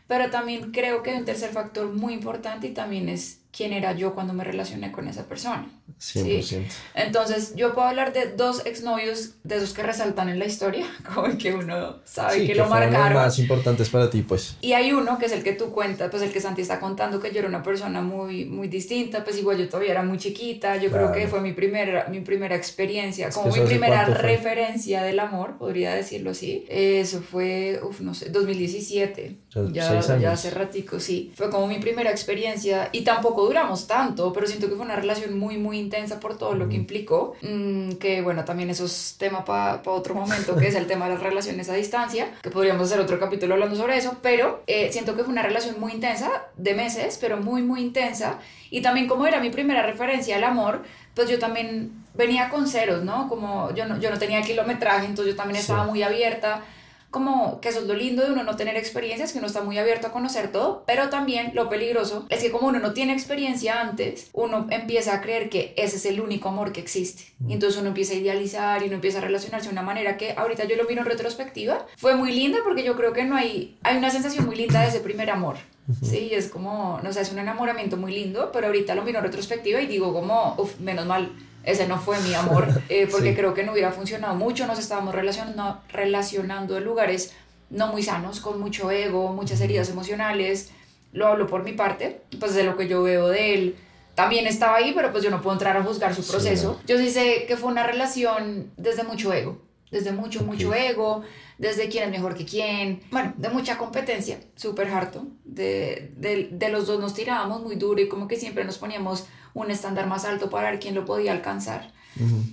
Pero 0.08 0.30
también 0.32 0.72
creo 0.72 1.04
que 1.04 1.12
hay 1.12 1.18
un 1.18 1.26
tercer 1.26 1.52
factor 1.52 1.94
muy 1.94 2.14
importante 2.14 2.68
y 2.68 2.74
también 2.74 3.10
es 3.10 3.39
quién 3.52 3.74
era 3.74 3.94
yo 3.94 4.14
cuando 4.14 4.34
me 4.34 4.44
relacioné 4.44 4.92
con 4.92 5.08
esa 5.08 5.26
persona. 5.28 5.68
100%. 6.00 6.66
Entonces, 6.96 7.56
yo 7.56 7.74
puedo 7.74 7.88
hablar 7.88 8.14
de 8.14 8.28
dos 8.28 8.66
exnovios 8.66 9.36
de 9.44 9.58
esos 9.58 9.74
que 9.74 9.84
resaltan 9.84 10.30
en 10.30 10.40
la 10.40 10.46
historia, 10.46 10.86
como 11.14 11.38
que 11.38 11.54
uno 11.54 11.98
sabe 12.06 12.46
que, 12.46 12.56
lo 12.56 12.68
marcaron. 12.68 13.14
Los 13.14 13.24
más 13.24 13.40
importantes 13.40 13.90
para 13.90 14.10
ti, 14.10 14.22
pues. 14.22 14.56
Y 14.62 14.74
hay 14.74 14.94
uno 14.94 15.18
que 15.18 15.26
es 15.26 15.32
el 15.32 15.44
que 15.44 15.54
tú 15.54 15.72
cuentas, 15.72 16.10
pues 16.10 16.24
el 16.24 16.32
que 16.32 16.40
Santi 16.40 16.62
está 16.62 16.80
contando 16.80 17.20
que 17.20 17.32
yo 17.32 17.40
era 17.40 17.48
una 17.48 17.64
persona 17.64 18.02
muy, 18.02 18.46
muy 18.46 18.68
distinta, 18.68 19.24
pues 19.24 19.38
igual 19.38 19.58
yo 19.58 19.68
todavía 19.68 19.92
era 19.92 20.04
muy 20.04 20.18
chiquita, 20.18 20.78
yo 20.78 20.92
creo 20.92 21.12
que 21.12 21.28
fue 21.28 21.42
mi 21.42 21.54
primera, 21.54 22.08
mi 22.10 22.22
primera 22.22 22.56
experiencia, 22.56 23.30
como 23.32 23.52
mi 23.54 23.62
primera 23.62 24.06
referencia 24.06 25.04
del 25.04 25.20
amor, 25.20 25.58
podría 25.58 25.94
decirlo 25.94 26.32
así. 26.32 26.66
Eso 26.70 27.22
fue, 27.22 27.80
uff, 27.84 28.00
no 28.02 28.14
sé, 28.14 28.30
2017. 28.30 29.38
Ya, 29.72 30.00
ya 30.00 30.32
hace 30.32 30.52
ratico, 30.52 31.00
sí. 31.00 31.32
Fue 31.36 31.50
como 31.50 31.66
mi 31.68 31.80
primera 31.80 32.12
experiencia 32.12 32.90
y 32.92 33.02
tampoco 33.02 33.46
duramos 33.46 33.88
tanto, 33.88 34.32
pero 34.32 34.46
siento 34.46 34.70
que 34.70 34.76
fue 34.76 34.86
una 34.86 34.96
relación 34.96 35.40
muy, 35.40 35.58
muy 35.58 35.80
intensa 35.80 36.20
por 36.20 36.38
todo 36.38 36.54
lo 36.54 36.70
que 36.70 36.76
implicó, 36.76 37.34
mm, 37.42 37.94
que 37.94 38.22
bueno, 38.22 38.46
también 38.46 38.70
eso 38.70 38.86
es 38.86 39.16
tema 39.18 39.44
para 39.46 39.82
otro 39.86 40.14
momento, 40.14 40.56
que 40.56 40.68
es 40.68 40.76
el 40.76 40.86
tema 40.86 41.08
de 41.08 41.16
las 41.16 41.24
relaciones 41.24 41.68
a 41.70 41.74
distancia, 41.74 42.32
que 42.44 42.52
podríamos 42.52 42.84
hacer 42.84 43.00
otro 43.00 43.20
capítulo 43.20 43.56
hablando 43.56 43.76
sobre 43.76 43.98
eso, 43.98 44.18
pero 44.22 44.62
eh, 44.68 44.90
siento 44.92 45.16
que 45.16 45.24
fue 45.24 45.32
una 45.32 45.42
relación 45.42 45.80
muy 45.80 45.94
intensa, 45.94 46.30
de 46.56 46.76
meses, 46.76 47.18
pero 47.20 47.38
muy, 47.38 47.64
muy 47.64 47.82
intensa, 47.82 48.38
y 48.70 48.82
también 48.82 49.08
como 49.08 49.26
era 49.26 49.40
mi 49.40 49.50
primera 49.50 49.82
referencia 49.82 50.36
al 50.36 50.44
amor, 50.44 50.84
pues 51.16 51.28
yo 51.28 51.40
también 51.40 51.92
venía 52.14 52.50
con 52.50 52.68
ceros, 52.68 53.04
¿no? 53.04 53.28
Como 53.28 53.74
yo 53.74 53.86
no, 53.86 54.00
yo 54.00 54.12
no 54.12 54.20
tenía 54.20 54.44
kilometraje, 54.44 55.08
entonces 55.08 55.34
yo 55.34 55.38
también 55.38 55.60
estaba 55.60 55.86
muy 55.86 56.04
abierta 56.04 56.64
como 57.10 57.60
que 57.60 57.70
eso 57.70 57.80
es 57.80 57.86
lo 57.86 57.94
lindo 57.94 58.24
de 58.24 58.32
uno 58.32 58.44
no 58.44 58.56
tener 58.56 58.78
experiencias, 58.78 59.32
que 59.32 59.40
uno 59.40 59.48
está 59.48 59.62
muy 59.62 59.78
abierto 59.78 60.08
a 60.08 60.12
conocer 60.12 60.52
todo, 60.52 60.84
pero 60.86 61.10
también 61.10 61.52
lo 61.54 61.70
peligroso 61.70 62.26
es 62.30 62.42
que 62.42 62.52
como 62.52 62.68
uno 62.68 62.80
no 62.80 62.94
tiene 62.94 63.14
experiencia 63.14 63.82
antes, 63.82 64.30
uno 64.34 64.68
empieza 64.70 65.16
a 65.16 65.22
creer 65.22 65.50
que 65.50 65.74
ese 65.78 65.98
es 65.98 66.06
el 66.06 66.22
único 66.22 66.50
amor 66.50 66.72
que 66.72 66.82
existe. 66.82 67.24
Y 67.48 67.54
entonces 67.54 67.80
uno 67.80 67.90
empieza 67.90 68.14
a 68.14 68.18
idealizar 68.18 68.84
y 68.84 68.86
uno 68.86 68.96
empieza 68.96 69.20
a 69.20 69.22
relacionarse 69.22 69.68
de 69.68 69.74
una 69.74 69.82
manera 69.82 70.18
que 70.18 70.34
ahorita 70.34 70.66
yo 70.66 70.76
lo 70.76 70.86
miro 70.86 71.02
en 71.02 71.08
retrospectiva. 71.08 71.86
Fue 71.98 72.16
muy 72.16 72.32
linda 72.32 72.60
porque 72.64 72.84
yo 72.84 72.96
creo 72.96 73.14
que 73.14 73.24
no 73.24 73.36
hay, 73.36 73.78
hay 73.84 73.98
una 73.98 74.10
sensación 74.10 74.46
muy 74.46 74.56
linda 74.56 74.82
de 74.82 74.90
ese 74.90 75.00
primer 75.00 75.30
amor. 75.30 75.58
Sí, 76.04 76.30
es 76.34 76.50
como, 76.50 77.00
no 77.02 77.12
sé, 77.12 77.22
es 77.22 77.32
un 77.32 77.40
enamoramiento 77.40 77.98
muy 77.98 78.14
lindo, 78.14 78.52
pero 78.54 78.68
ahorita 78.68 78.94
lo 78.94 79.02
miro 79.02 79.18
en 79.18 79.26
retrospectiva 79.26 79.82
y 79.82 79.88
digo 79.88 80.14
como, 80.14 80.54
uff, 80.58 80.80
menos 80.80 81.08
mal 81.08 81.32
ese 81.70 81.88
no 81.88 82.00
fue 82.00 82.20
mi 82.22 82.34
amor, 82.34 82.68
eh, 82.90 83.08
porque 83.12 83.36
creo 83.36 83.54
que 83.54 83.64
no 83.64 83.74
hubiera 83.74 83.92
funcionado 83.92 84.36
mucho, 84.36 84.66
nos 84.68 84.80
estábamos 84.80 85.14
relacionando, 85.14 85.82
relacionando 85.90 86.78
en 86.78 86.84
lugares 86.84 87.34
no 87.70 87.88
muy 87.88 88.02
sanos, 88.04 88.40
con 88.40 88.60
mucho 88.60 88.90
ego, 88.92 89.34
muchas 89.34 89.62
heridas 89.62 89.90
emocionales, 89.90 90.72
lo 91.12 91.28
hablo 91.28 91.48
por 91.48 91.64
mi 91.64 91.74
parte, 91.74 92.22
pues 92.40 92.56
de 92.56 92.64
lo 92.64 92.76
que 92.76 92.88
yo 92.88 93.04
veo 93.04 93.28
de 93.28 93.54
él, 93.54 93.76
también 94.16 94.48
estaba 94.48 94.78
ahí, 94.78 94.92
pero 94.94 95.12
pues 95.12 95.24
yo 95.24 95.30
no 95.30 95.42
puedo 95.42 95.54
entrar 95.54 95.78
a 95.78 95.84
juzgar 95.84 96.14
su 96.14 96.28
proceso. 96.28 96.82
Yo 96.86 96.98
sí 96.98 97.10
sé 97.10 97.46
que 97.48 97.56
fue 97.56 97.72
una 97.72 97.84
relación 97.84 98.72
desde 98.76 99.04
mucho 99.04 99.32
ego, 99.32 99.62
desde 99.92 100.12
mucho, 100.12 100.44
mucho 100.44 100.74
ego, 100.74 101.24
desde 101.58 101.90
quién 101.90 102.06
es 102.06 102.12
mejor 102.12 102.36
que 102.36 102.46
quién, 102.46 103.02
bueno, 103.12 103.34
de 103.38 103.50
mucha 103.50 103.78
competencia, 103.78 104.40
súper 104.56 104.90
harto, 104.90 105.28
de, 105.46 106.12
de, 106.18 106.50
de 106.52 106.70
los 106.70 106.88
dos 106.88 107.00
nos 107.00 107.14
tirábamos 107.14 107.62
muy 107.62 107.76
duro 107.76 108.02
y 108.02 108.10
como 108.10 108.28
que 108.28 108.36
siempre 108.36 108.66
nos 108.66 108.78
poníamos 108.78 109.26
un 109.54 109.72
estándar 109.72 110.08
más 110.08 110.26
alto 110.26 110.50
para 110.50 110.72
ver 110.72 110.80
quién 110.80 110.96
lo 110.96 111.06
podía 111.06 111.32
alcanzar. 111.32 111.92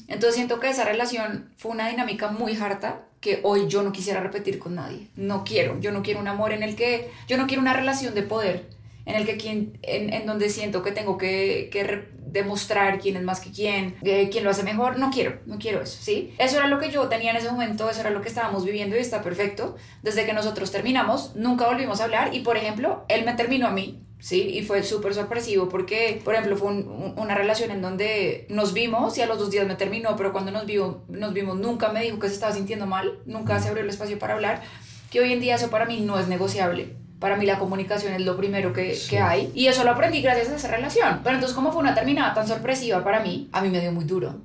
Entonces 0.07 0.37
siento 0.37 0.61
que 0.61 0.69
esa 0.69 0.85
relación 0.85 1.51
fue 1.57 1.73
una 1.73 1.89
dinámica 1.89 2.29
muy 2.29 2.57
harta 2.57 3.03
que 3.21 3.41
hoy 3.43 3.67
yo 3.67 3.83
no 3.83 3.91
quisiera 3.91 4.21
repetir 4.21 4.59
con 4.59 4.77
nadie. 4.77 5.09
No 5.17 5.43
quiero, 5.45 5.81
yo 5.81 5.91
no 5.91 6.03
quiero 6.03 6.21
un 6.21 6.29
amor 6.29 6.53
en 6.53 6.63
el 6.63 6.77
que, 6.77 7.11
yo 7.27 7.37
no 7.37 7.47
quiero 7.47 7.63
una 7.63 7.73
relación 7.73 8.15
de 8.15 8.23
poder 8.23 8.69
en 9.07 9.15
el 9.15 9.25
que 9.25 9.37
quien, 9.37 9.79
en, 9.83 10.13
en 10.13 10.27
donde 10.27 10.51
siento 10.51 10.83
que 10.83 10.93
tengo 10.93 11.17
que, 11.17 11.69
que 11.73 12.09
demostrar 12.27 12.99
quién 12.99 13.17
es 13.17 13.23
más 13.23 13.41
que 13.41 13.51
quién, 13.51 13.97
eh, 14.03 14.29
quién 14.31 14.45
lo 14.45 14.51
hace 14.51 14.65
mejor, 14.65 14.99
no 14.99 15.11
quiero, 15.11 15.39
no 15.47 15.59
quiero 15.59 15.81
eso, 15.81 15.99
¿sí? 16.03 16.35
Eso 16.39 16.59
era 16.59 16.67
lo 16.67 16.79
que 16.79 16.91
yo 16.91 17.09
tenía 17.09 17.31
en 17.31 17.37
ese 17.37 17.51
momento, 17.51 17.89
eso 17.89 18.01
era 18.01 18.11
lo 18.11 18.21
que 18.21 18.29
estábamos 18.29 18.65
viviendo 18.65 18.97
y 18.97 18.99
está 18.99 19.23
perfecto. 19.23 19.77
Desde 20.03 20.27
que 20.27 20.33
nosotros 20.33 20.71
terminamos, 20.73 21.35
nunca 21.37 21.67
volvimos 21.67 22.01
a 22.01 22.05
hablar 22.05 22.35
y, 22.35 22.41
por 22.41 22.57
ejemplo, 22.57 23.05
él 23.09 23.25
me 23.25 23.35
terminó 23.35 23.69
a 23.69 23.71
mí, 23.71 24.03
¿sí? 24.19 24.43
Y 24.43 24.63
fue 24.63 24.83
súper 24.83 25.15
sorpresivo 25.15 25.69
porque, 25.69 26.21
por 26.25 26.35
ejemplo, 26.35 26.57
fue 26.57 26.73
una 26.73 27.35
relación 27.35 27.71
en 27.71 27.83
donde 27.83 28.47
nos 28.49 28.73
vimos 28.73 29.17
y 29.19 29.23
a 29.23 29.27
los 29.27 29.39
dos 29.39 29.51
días 29.51 29.67
me 29.67 29.75
terminó, 29.75 30.17
pero 30.17 30.33
cuando 30.33 30.51
nos, 30.51 30.67
vio, 30.67 31.03
nos 31.09 31.33
vimos 31.33 31.57
nunca 31.57 31.91
me 31.91 32.03
dijo 32.03 32.19
que 32.19 32.29
se 32.29 32.35
estaba 32.35 32.53
sintiendo 32.53 32.87
mal, 32.87 33.21
nunca 33.27 33.61
se 33.61 33.69
abrió 33.69 33.83
el 33.85 33.91
espacio 33.91 34.19
para 34.19 34.35
hablar, 34.35 34.63
que 35.11 35.21
hoy 35.21 35.33
en 35.33 35.41
día 35.41 35.57
eso 35.57 35.71
para 35.71 35.87
mí 35.87 36.01
no 36.01 36.19
es 36.19 36.29
negociable 36.29 36.97
para 37.19 37.37
mí 37.37 37.47
la 37.47 37.59
comunicación 37.59 38.13
es 38.13 38.21
lo 38.21 38.37
primero 38.37 38.73
que, 38.73 38.99
que, 39.09 39.19
hay. 39.19 39.51
Y 39.55 39.69
eso 39.69 39.85
lo 39.85 39.93
aprendí 39.93 40.21
gracias 40.21 40.51
a 40.51 40.57
esa 40.57 40.69
relación. 40.69 41.21
Pero 41.25 41.37
entonces, 41.37 41.57
como 41.57 41.73
fue 41.73 41.81
una 41.81 41.95
terminada 41.95 42.35
tan 42.35 42.47
sorpresiva 42.47 43.03
para 43.03 43.21
mí, 43.21 43.49
a 43.53 43.63
mí 43.63 43.71
me 43.71 43.81
dio 43.81 43.91
muy 43.91 44.05
duro. 44.05 44.43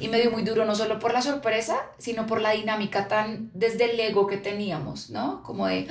Y 0.00 0.08
me 0.08 0.20
dio 0.20 0.30
muy 0.32 0.42
duro 0.42 0.64
no 0.64 0.74
solo 0.74 0.98
por 0.98 1.12
la 1.12 1.22
sorpresa, 1.22 1.76
sino 1.98 2.26
por 2.26 2.40
la 2.40 2.50
dinámica 2.50 3.06
tan 3.06 3.50
desde 3.54 3.92
el 3.92 4.00
ego 4.00 4.26
que 4.26 4.36
teníamos, 4.36 5.10
¿no? 5.10 5.42
Como 5.44 5.68
de, 5.68 5.86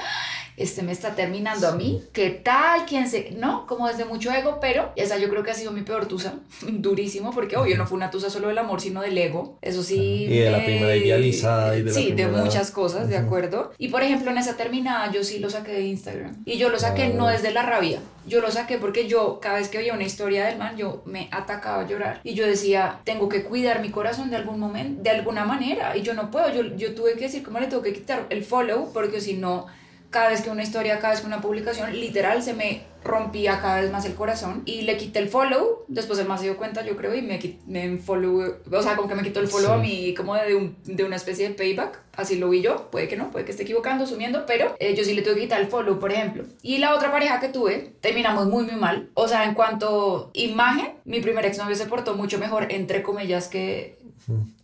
este 0.58 0.82
me 0.82 0.92
está 0.92 1.14
terminando 1.16 1.68
a 1.68 1.76
mí, 1.76 2.04
¿qué 2.12 2.32
tal? 2.32 2.86
¿Quién 2.88 3.08
se...? 3.08 3.32
¿No? 3.38 3.68
Como 3.68 3.88
desde 3.88 4.06
mucho 4.06 4.32
ego, 4.32 4.58
pero 4.60 4.92
esa 4.96 5.18
yo 5.18 5.30
creo 5.30 5.44
que 5.44 5.52
ha 5.52 5.54
sido 5.54 5.72
mi 5.72 5.82
peor 5.82 6.08
tusa, 6.08 6.34
durísimo, 6.68 7.32
porque 7.32 7.56
obvio 7.56 7.78
no 7.78 7.86
fue 7.86 7.96
una 7.96 8.10
tusa 8.10 8.32
solo 8.32 8.48
del 8.48 8.58
amor, 8.58 8.82
sino 8.82 9.02
del 9.02 9.18
ego, 9.18 9.60
eso 9.62 9.84
sí. 9.84 10.24
Y 10.24 10.40
de 10.40 10.52
la 10.52 10.66
primera 10.66 10.96
idealizada 10.96 11.78
y 11.78 11.84
de 11.84 11.94
Sí, 11.94 12.10
la 12.10 12.16
de 12.16 12.28
muchas 12.28 12.72
cosas, 12.72 13.08
de 13.08 13.18
acuerdo. 13.18 13.72
Y 13.78 13.90
por 13.90 14.02
ejemplo, 14.02 14.32
en 14.32 14.40
esa 14.40 14.58
terminada 14.58 15.12
yo 15.12 15.24
sí 15.24 15.38
lo 15.38 15.50
saqué 15.50 15.74
de 15.74 15.82
Instagram. 15.84 16.42
Y 16.46 16.58
yo 16.58 16.70
lo 16.70 16.80
saqué 16.80 17.10
no 17.10 17.28
desde 17.28 17.52
la 17.52 17.62
rabia, 17.62 18.00
yo 18.26 18.42
lo 18.42 18.50
saqué 18.50 18.80
porque 18.80 19.08
yo 19.08 19.40
cada 19.40 19.60
vez 19.60 19.70
que 19.70 19.78
veía 19.78 19.94
una 19.94 20.04
historia 20.04 20.48
del 20.48 20.58
man, 20.58 20.76
yo 20.76 21.04
me 21.06 21.30
atacaba 21.32 21.84
a 21.84 21.88
llorar. 21.88 22.20
Y 22.24 22.34
yo 22.34 22.48
decía, 22.48 23.02
tengo 23.04 23.30
que 23.30 23.44
cuidar 23.44 23.82
mi 23.82 23.92
corazón 23.92 24.32
de 24.32 24.38
algún 24.38 24.60
momento, 24.60 25.04
de 25.04 25.12
alguna 25.12 25.46
manera, 25.46 25.96
y 25.96 26.02
yo 26.02 26.16
no 26.16 26.32
puedo, 26.32 26.52
yo, 26.52 26.76
yo 26.76 26.96
tuve 26.96 27.14
que 27.14 27.26
decir, 27.26 27.44
¿cómo 27.44 27.60
le 27.60 27.68
tengo 27.68 27.84
que 27.84 27.94
quitar 27.94 28.26
el 28.32 28.44
follow? 28.44 28.92
Porque 28.92 29.22
si 29.22 29.36
no 29.36 29.68
cada 30.10 30.30
vez 30.30 30.42
que 30.42 30.50
una 30.50 30.64
historia, 30.64 31.00
cada 31.00 31.14
vez 31.14 31.22
que 31.22 31.28
una 31.28 31.42
publicación, 31.42 31.94
literal 31.94 32.42
se 32.42 32.54
me 32.54 32.82
rompía 33.04 33.60
cada 33.62 33.82
vez 33.82 33.92
más 33.92 34.06
el 34.06 34.16
corazón 34.16 34.64
y 34.66 34.82
le 34.82 34.98
quité 34.98 35.20
el 35.20 35.30
follow, 35.30 35.86
después 35.88 36.20
el 36.20 36.28
más 36.28 36.42
se 36.42 36.48
dio 36.48 36.58
cuenta 36.58 36.84
yo 36.86 36.96
creo 36.98 37.16
y 37.16 37.22
me, 37.22 37.40
me 37.66 37.98
follow, 37.98 38.58
o 38.72 38.82
sea, 38.82 38.96
como 38.96 39.08
que 39.08 39.16
me 39.16 39.24
quitó 39.24 39.40
el 39.40 39.48
follow 39.48 39.72
a 39.72 39.78
mí 39.78 40.14
como 40.14 40.36
de, 40.36 40.56
un, 40.56 40.76
de, 40.84 41.04
una 41.04 41.16
especie 41.16 41.48
de 41.48 41.56
payback, 41.56 42.00
así 42.16 42.38
lo 42.38 42.50
vi 42.50 42.62
yo, 42.62 42.90
puede 42.92 43.08
que 43.08 43.16
no, 43.16 43.32
puede 43.32 43.46
que 43.46 43.52
esté 43.52 43.64
equivocando, 43.64 44.06
sumiendo, 44.06 44.46
pero 44.46 44.76
eh, 44.80 44.94
yo 44.96 45.04
sí 45.04 45.14
le 45.14 45.22
tuve 45.22 45.36
que 45.36 45.42
quitar 45.42 45.62
el 45.62 45.68
follow, 45.68 46.00
por 46.00 46.12
ejemplo. 46.12 46.44
Y 46.62 46.80
la 46.80 46.94
otra 46.94 47.12
pareja 47.12 47.40
que 47.40 47.50
tuve, 47.50 47.94
terminamos 48.02 48.48
muy 48.48 48.66
muy 48.66 48.76
mal, 48.76 49.10
o 49.14 49.28
sea, 49.28 49.46
en 49.46 49.54
cuanto 49.54 50.32
imagen, 50.34 50.94
mi 51.06 51.22
primer 51.22 51.46
exnovio 51.46 51.76
se 51.76 51.86
portó 51.86 52.16
mucho 52.16 52.40
mejor, 52.40 52.68
entre 52.72 53.04
comillas, 53.04 53.48
que, 53.48 53.98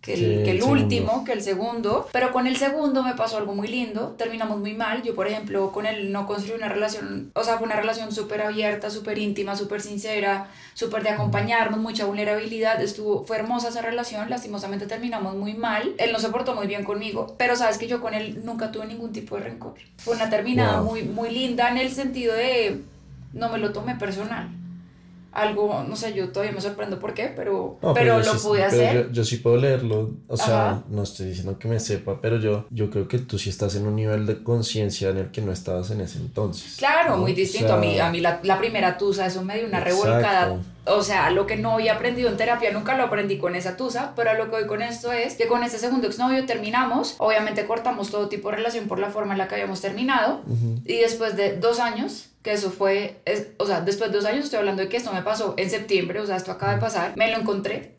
que 0.03 0.15
el, 0.15 0.43
que 0.43 0.51
el 0.51 0.61
último, 0.61 1.23
que 1.23 1.31
el 1.31 1.41
segundo. 1.41 2.09
Pero 2.11 2.33
con 2.33 2.45
el 2.45 2.57
segundo 2.57 3.03
me 3.03 3.13
pasó 3.15 3.37
algo 3.37 3.55
muy 3.55 3.69
lindo. 3.69 4.15
Terminamos 4.17 4.59
muy 4.59 4.73
mal. 4.73 5.01
Yo, 5.01 5.15
por 5.15 5.27
ejemplo, 5.27 5.71
con 5.71 5.85
él 5.85 6.11
no 6.11 6.27
construí 6.27 6.57
una 6.57 6.67
relación, 6.67 7.31
o 7.33 7.43
sea, 7.43 7.57
fue 7.57 7.65
una 7.65 7.77
relación 7.77 8.11
súper 8.11 8.41
abierta, 8.41 8.89
súper 8.89 9.17
íntima, 9.17 9.55
súper 9.55 9.81
sincera, 9.81 10.49
súper 10.73 11.03
de 11.03 11.09
acompañarnos, 11.11 11.79
mucha 11.79 12.03
vulnerabilidad. 12.03 12.81
Estuvo, 12.81 13.23
fue 13.23 13.37
hermosa 13.37 13.69
esa 13.69 13.81
relación. 13.81 14.29
Lastimosamente 14.29 14.87
terminamos 14.87 15.35
muy 15.35 15.53
mal. 15.53 15.93
Él 15.97 16.11
no 16.11 16.19
se 16.19 16.27
portó 16.27 16.53
muy 16.53 16.67
bien 16.67 16.83
conmigo, 16.83 17.35
pero 17.37 17.55
sabes 17.55 17.77
que 17.77 17.87
yo 17.87 18.01
con 18.01 18.13
él 18.13 18.41
nunca 18.43 18.73
tuve 18.73 18.85
ningún 18.85 19.13
tipo 19.13 19.37
de 19.37 19.43
rencor. 19.43 19.75
Fue 19.97 20.15
una 20.15 20.29
terminada 20.29 20.81
muy, 20.81 21.03
muy 21.03 21.29
linda 21.29 21.69
en 21.69 21.77
el 21.77 21.89
sentido 21.89 22.35
de 22.35 22.81
no 23.31 23.47
me 23.47 23.57
lo 23.57 23.71
tomé 23.71 23.95
personal 23.95 24.49
algo, 25.33 25.83
no 25.87 25.95
sé, 25.95 26.13
yo 26.13 26.29
todavía 26.29 26.53
me 26.53 26.61
sorprendo 26.61 26.99
por 26.99 27.13
qué, 27.13 27.31
pero, 27.35 27.77
pero, 27.93 28.19
lo 28.19 28.33
pude 28.37 28.63
hacer. 28.63 29.11
Yo, 29.11 29.23
sí 29.23 29.37
puedo 29.37 29.57
leerlo, 29.57 30.11
o 30.27 30.37
sea, 30.37 30.83
no 30.89 31.03
estoy 31.03 31.27
diciendo 31.27 31.57
que 31.57 31.67
me 31.67 31.79
sepa, 31.79 32.19
pero 32.21 32.37
yo, 32.37 32.65
yo 32.69 32.89
creo 32.89 33.07
que 33.07 33.19
tú 33.19 33.39
sí 33.39 33.49
estás 33.49 33.75
en 33.75 33.87
un 33.87 33.95
nivel 33.95 34.25
de 34.25 34.43
conciencia 34.43 35.09
en 35.09 35.17
el 35.17 35.31
que 35.31 35.41
no 35.41 35.51
estabas 35.51 35.89
en 35.91 36.01
ese 36.01 36.19
entonces. 36.19 36.75
Claro, 36.77 37.17
muy 37.17 37.33
distinto. 37.33 37.73
a 37.73 37.77
mí, 37.77 37.99
a 37.99 38.09
mí 38.11 38.19
la, 38.21 38.39
la, 38.43 38.59
primera 38.59 38.97
tusa, 38.97 39.25
eso 39.25 39.43
me 39.43 39.57
dio 39.57 39.65
una 39.65 39.79
revolcada. 39.79 40.59
O 40.85 41.01
sea, 41.01 41.29
lo 41.29 41.47
que 41.47 41.55
no 41.55 41.71
había 41.71 41.93
aprendido 41.93 42.29
en 42.29 42.35
terapia 42.35 42.71
nunca 42.71 42.95
lo 42.95 43.03
aprendí 43.03 43.37
con 43.37 43.55
esa 43.55 43.77
tusa, 43.77 44.13
pero 44.15 44.33
lo 44.33 44.45
que 44.45 44.51
voy 44.51 44.67
con 44.67 44.81
esto 44.81 45.13
es 45.13 45.35
que 45.35 45.47
con 45.47 45.63
este 45.63 45.79
segundo 45.79 46.07
exnovio 46.07 46.45
terminamos, 46.45 47.15
obviamente 47.19 47.65
cortamos 47.65 48.11
todo 48.11 48.27
tipo 48.27 48.49
de 48.49 48.57
relación 48.57 48.87
por 48.87 48.99
la 48.99 49.09
forma 49.09 49.31
en 49.31 49.39
la 49.39 49.47
que 49.47 49.55
habíamos 49.55 49.79
terminado, 49.81 50.41
y 50.85 50.97
después 50.97 51.37
de 51.37 51.57
dos 51.57 51.79
años 51.79 52.32
que 52.43 52.51
eso 52.51 52.69
fue, 52.69 53.21
es, 53.25 53.47
o 53.57 53.65
sea, 53.65 53.81
después 53.81 54.11
de 54.11 54.17
dos 54.17 54.25
años 54.25 54.45
estoy 54.45 54.59
hablando 54.59 54.83
de 54.83 54.89
que 54.89 54.97
esto 54.97 55.13
me 55.13 55.21
pasó 55.21 55.55
en 55.57 55.69
septiembre, 55.69 56.19
o 56.19 56.25
sea, 56.25 56.35
esto 56.35 56.51
acaba 56.51 56.75
de 56.75 56.81
pasar, 56.81 57.15
me 57.15 57.31
lo 57.31 57.37
encontré 57.39 57.93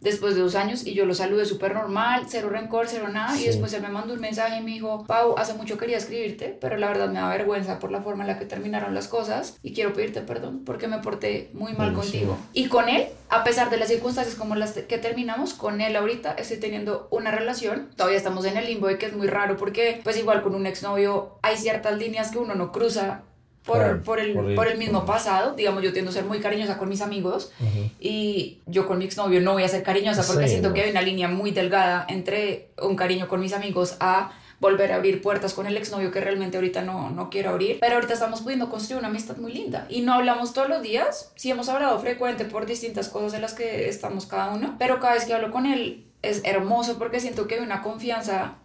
después 0.00 0.36
de 0.36 0.42
dos 0.42 0.54
años 0.54 0.86
y 0.86 0.94
yo 0.94 1.04
lo 1.06 1.14
saludé 1.14 1.44
súper 1.44 1.74
normal, 1.74 2.26
cero 2.28 2.48
rencor, 2.50 2.86
cero 2.88 3.08
nada, 3.12 3.38
y 3.38 3.44
después 3.44 3.72
él 3.72 3.82
me 3.82 3.88
mandó 3.88 4.14
un 4.14 4.20
mensaje 4.20 4.58
y 4.58 4.62
me 4.62 4.72
dijo, 4.72 5.04
Pau, 5.06 5.34
hace 5.36 5.54
mucho 5.54 5.76
quería 5.76 5.96
escribirte, 5.96 6.56
pero 6.60 6.76
la 6.76 6.88
verdad 6.88 7.08
me 7.08 7.20
da 7.20 7.28
vergüenza 7.28 7.78
por 7.78 7.90
la 7.90 8.02
forma 8.02 8.24
en 8.24 8.28
la 8.28 8.38
que 8.38 8.46
terminaron 8.46 8.94
las 8.94 9.08
cosas 9.08 9.56
y 9.62 9.72
quiero 9.72 9.92
pedirte 9.92 10.20
perdón 10.20 10.62
porque 10.64 10.88
me 10.88 10.98
porté 10.98 11.50
muy 11.52 11.72
mal 11.72 11.94
contigo. 11.94 12.38
Y 12.52 12.68
con 12.68 12.88
él, 12.88 13.06
a 13.28 13.44
pesar 13.44 13.70
de 13.70 13.76
las 13.76 13.88
circunstancias 13.88 14.36
como 14.36 14.54
las 14.54 14.72
que 14.72 14.98
terminamos, 14.98 15.54
con 15.54 15.80
él 15.80 15.96
ahorita 15.96 16.32
estoy 16.32 16.58
teniendo 16.58 17.08
una 17.10 17.30
relación, 17.30 17.90
todavía 17.96 18.18
estamos 18.18 18.44
en 18.44 18.56
el 18.56 18.66
limbo 18.66 18.86
de 18.86 18.98
que 18.98 19.06
es 19.06 19.16
muy 19.16 19.26
raro 19.26 19.56
porque 19.56 20.00
pues 20.04 20.16
igual 20.16 20.42
con 20.42 20.54
un 20.54 20.66
exnovio 20.66 21.38
hay 21.42 21.56
ciertas 21.56 21.98
líneas 21.98 22.30
que 22.30 22.38
uno 22.38 22.54
no 22.54 22.72
cruza 22.72 23.22
por, 23.64 24.02
por, 24.02 24.18
el, 24.20 24.54
por, 24.54 24.68
el, 24.68 24.78
mismo 24.78 25.04
pasado. 25.04 25.54
Digamos, 25.54 25.82
yo 25.82 25.92
tiendo 25.92 26.10
a 26.10 26.14
ser 26.14 26.24
muy 26.24 26.40
cariñosa 26.40 26.78
con 26.78 26.88
mis 26.88 27.00
amigos 27.00 27.52
y 28.00 28.58
yo 28.66 28.86
con 28.86 28.98
mi 28.98 29.04
exnovio 29.04 29.40
no 29.40 29.52
voy 29.52 29.62
a 29.62 29.68
ser 29.68 29.82
cariñosa 29.82 30.26
porque 30.26 30.48
siento 30.48 30.72
que 30.72 30.82
hay 30.82 30.90
una 30.90 31.02
línea 31.02 31.28
muy 31.28 31.50
delgada 31.50 32.06
entre 32.08 32.70
un 32.80 32.96
cariño 32.96 33.28
con 33.28 33.40
mis 33.40 33.52
amigos 33.52 33.96
a 34.00 34.32
volver 34.60 34.92
a 34.92 34.96
abrir 34.96 35.22
puertas 35.22 35.54
con 35.54 35.66
el 35.66 35.76
exnovio 35.76 36.10
que 36.10 36.20
realmente 36.20 36.56
ahorita 36.56 36.82
no, 36.82 37.10
no 37.10 37.30
quiero 37.30 37.50
abrir. 37.50 37.78
Pero 37.80 37.94
ahorita 37.94 38.14
estamos 38.14 38.40
pudiendo 38.40 38.68
construir 38.68 38.98
una 38.98 39.08
amistad 39.08 39.36
muy 39.36 39.52
linda 39.52 39.86
y 39.88 40.00
no 40.00 40.14
hablamos 40.14 40.52
todos 40.52 40.68
los 40.68 40.82
días. 40.82 41.32
Sí 41.36 41.50
hemos 41.50 41.68
hablado 41.68 41.98
frecuente 42.00 42.44
por 42.44 42.66
distintas 42.66 43.08
cosas 43.08 43.34
en 43.34 43.42
las 43.42 43.54
que 43.54 43.88
estamos 43.88 44.26
cada 44.26 44.52
uno, 44.52 44.76
pero 44.78 44.98
cada 45.00 45.14
vez 45.14 45.24
que 45.24 45.34
hablo 45.34 45.50
con 45.50 45.66
él 45.66 46.06
es 46.22 46.40
hermoso 46.44 46.98
porque 46.98 47.20
siento 47.20 47.46
que 47.46 47.56
hay 47.56 47.60
una 47.60 47.82
confianza 47.82 48.56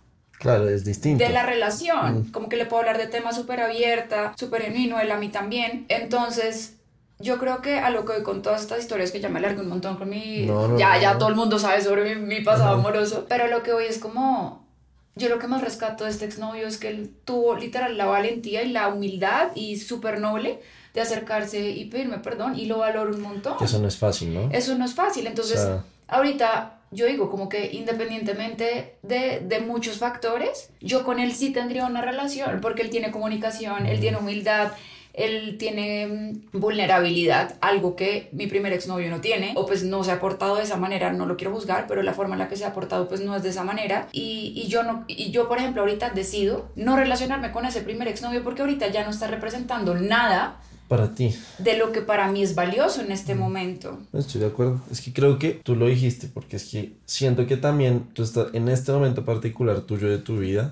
Claro, 0.43 0.67
es 0.67 0.83
distinto. 0.83 1.23
De 1.23 1.29
la 1.29 1.43
relación. 1.43 2.19
Mm. 2.19 2.31
Como 2.31 2.50
que 2.50 2.57
le 2.57 2.65
puedo 2.65 2.81
hablar 2.81 2.97
de 2.97 3.07
temas 3.07 3.33
súper 3.33 3.62
abierta, 3.62 4.33
súper 4.38 4.63
genuino, 4.63 5.00
él 5.00 5.09
a 5.09 5.17
mí 5.17 5.29
también. 5.29 5.85
Entonces, 5.88 6.75
yo 7.17 7.39
creo 7.39 7.62
que 7.62 7.79
a 7.79 7.89
lo 7.89 8.03
que 8.03 8.12
voy 8.12 8.23
con 8.23 8.41
todas 8.41 8.62
estas 8.62 8.79
historias 8.79 9.12
que 9.12 9.21
ya 9.21 9.29
me 9.29 9.39
alargo 9.39 9.62
un 9.62 9.69
montón 9.69 9.95
con 9.95 10.09
mi... 10.09 10.45
ya, 10.77 11.00
ya 11.00 11.17
todo 11.17 11.29
el 11.29 11.35
mundo 11.35 11.57
sabe 11.59 11.81
sobre 11.81 12.13
mi, 12.13 12.35
mi 12.35 12.41
pasado 12.41 12.75
amoroso. 12.75 13.25
Pero 13.29 13.47
lo 13.47 13.63
que 13.63 13.71
voy 13.71 13.85
es 13.85 14.00
como... 14.00 14.67
Yo 15.15 15.29
lo 15.29 15.39
que 15.39 15.47
más 15.47 15.62
rescato 15.62 16.03
de 16.03 16.09
este 16.09 16.25
exnovio 16.25 16.67
es 16.67 16.77
que 16.77 16.89
él 16.89 17.13
tuvo 17.23 17.55
literal 17.55 17.97
la 17.97 18.05
valentía 18.05 18.63
y 18.63 18.71
la 18.71 18.89
humildad 18.89 19.51
y 19.55 19.77
súper 19.77 20.19
noble 20.19 20.59
de 20.93 21.01
acercarse 21.01 21.69
y 21.69 21.85
pedirme 21.85 22.17
perdón 22.17 22.59
y 22.59 22.65
lo 22.65 22.79
valoro 22.79 23.13
un 23.13 23.21
montón. 23.21 23.55
Eso 23.62 23.79
no 23.79 23.88
es 23.88 23.95
fácil, 23.95 24.33
¿no? 24.33 24.50
Eso 24.51 24.75
no 24.75 24.83
es 24.83 24.93
fácil. 24.93 25.25
Entonces, 25.27 25.65
ahorita 26.07 26.79
yo 26.93 27.05
digo 27.05 27.29
como 27.29 27.50
que 27.50 27.71
independientemente 27.73 28.95
de, 29.01 29.41
de, 29.41 29.59
muchos 29.59 29.97
factores, 29.97 30.69
yo 30.81 31.03
con 31.03 31.19
él 31.19 31.33
sí 31.33 31.51
tendría 31.51 31.85
una 31.85 32.01
relación, 32.01 32.62
porque 32.62 32.81
él 32.81 32.89
tiene 32.89 33.12
comunicación, 33.12 33.85
él 33.85 34.00
tiene 34.00 34.17
humildad, 34.17 34.71
él 35.13 35.57
tiene 35.59 36.07
mm, 36.07 36.59
vulnerabilidad, 36.59 37.55
algo 37.62 37.95
que 37.95 38.29
mi 38.31 38.47
primer 38.47 38.73
exnovio 38.73 39.09
no 39.09 39.21
tiene, 39.21 39.53
o 39.55 39.65
pues 39.65 39.83
no 39.83 40.03
se 40.03 40.12
ha 40.12 40.19
portado 40.19 40.55
de 40.55 40.63
esa 40.63 40.77
manera, 40.77 41.13
no 41.13 41.25
lo 41.25 41.38
quiero 41.38 41.53
juzgar, 41.53 41.85
pero 41.88 42.01
la 42.01 42.13
forma 42.13 42.33
en 42.35 42.39
la 42.39 42.47
que 42.47 42.55
se 42.55 42.65
ha 42.65 42.73
portado 42.73 43.07
pues 43.07 43.21
no 43.21 43.35
es 43.35 43.43
de 43.43 43.50
esa 43.50 43.63
manera. 43.63 44.07
Y, 44.12 44.53
y 44.55 44.67
yo, 44.67 44.83
no, 44.83 45.05
y 45.07 45.31
yo, 45.31 45.47
por 45.47 45.59
ejemplo, 45.59 45.83
ahorita 45.83 46.09
decido 46.09 46.69
no 46.75 46.95
relacionarme 46.95 47.51
con 47.51 47.65
ese 47.65 47.81
primer 47.81 48.07
exnovio 48.07 48.43
porque 48.43 48.62
ahorita 48.62 48.88
ya 48.88 49.03
no 49.03 49.12
está 49.12 49.27
representando 49.27 49.95
nada 49.95 50.59
para 50.93 51.15
ti. 51.15 51.33
De 51.57 51.75
lo 51.75 51.91
que 51.91 52.01
para 52.01 52.31
mí 52.31 52.43
es 52.43 52.53
valioso 52.53 53.01
en 53.01 53.12
este 53.12 53.33
momento. 53.33 53.97
Estoy 54.13 54.41
de 54.41 54.47
acuerdo. 54.47 54.79
Es 54.91 55.01
que 55.01 55.12
creo 55.12 55.39
que 55.39 55.59
tú 55.63 55.75
lo 55.75 55.88
dijiste, 55.88 56.29
porque 56.31 56.57
es 56.57 56.65
que 56.65 56.93
siento 57.07 57.47
que 57.47 57.57
también 57.57 58.09
tú 58.13 58.21
estás 58.21 58.53
en 58.53 58.69
este 58.69 58.91
momento 58.91 59.25
particular 59.25 59.81
tuyo 59.81 60.07
de 60.07 60.19
tu 60.19 60.38
vida, 60.38 60.71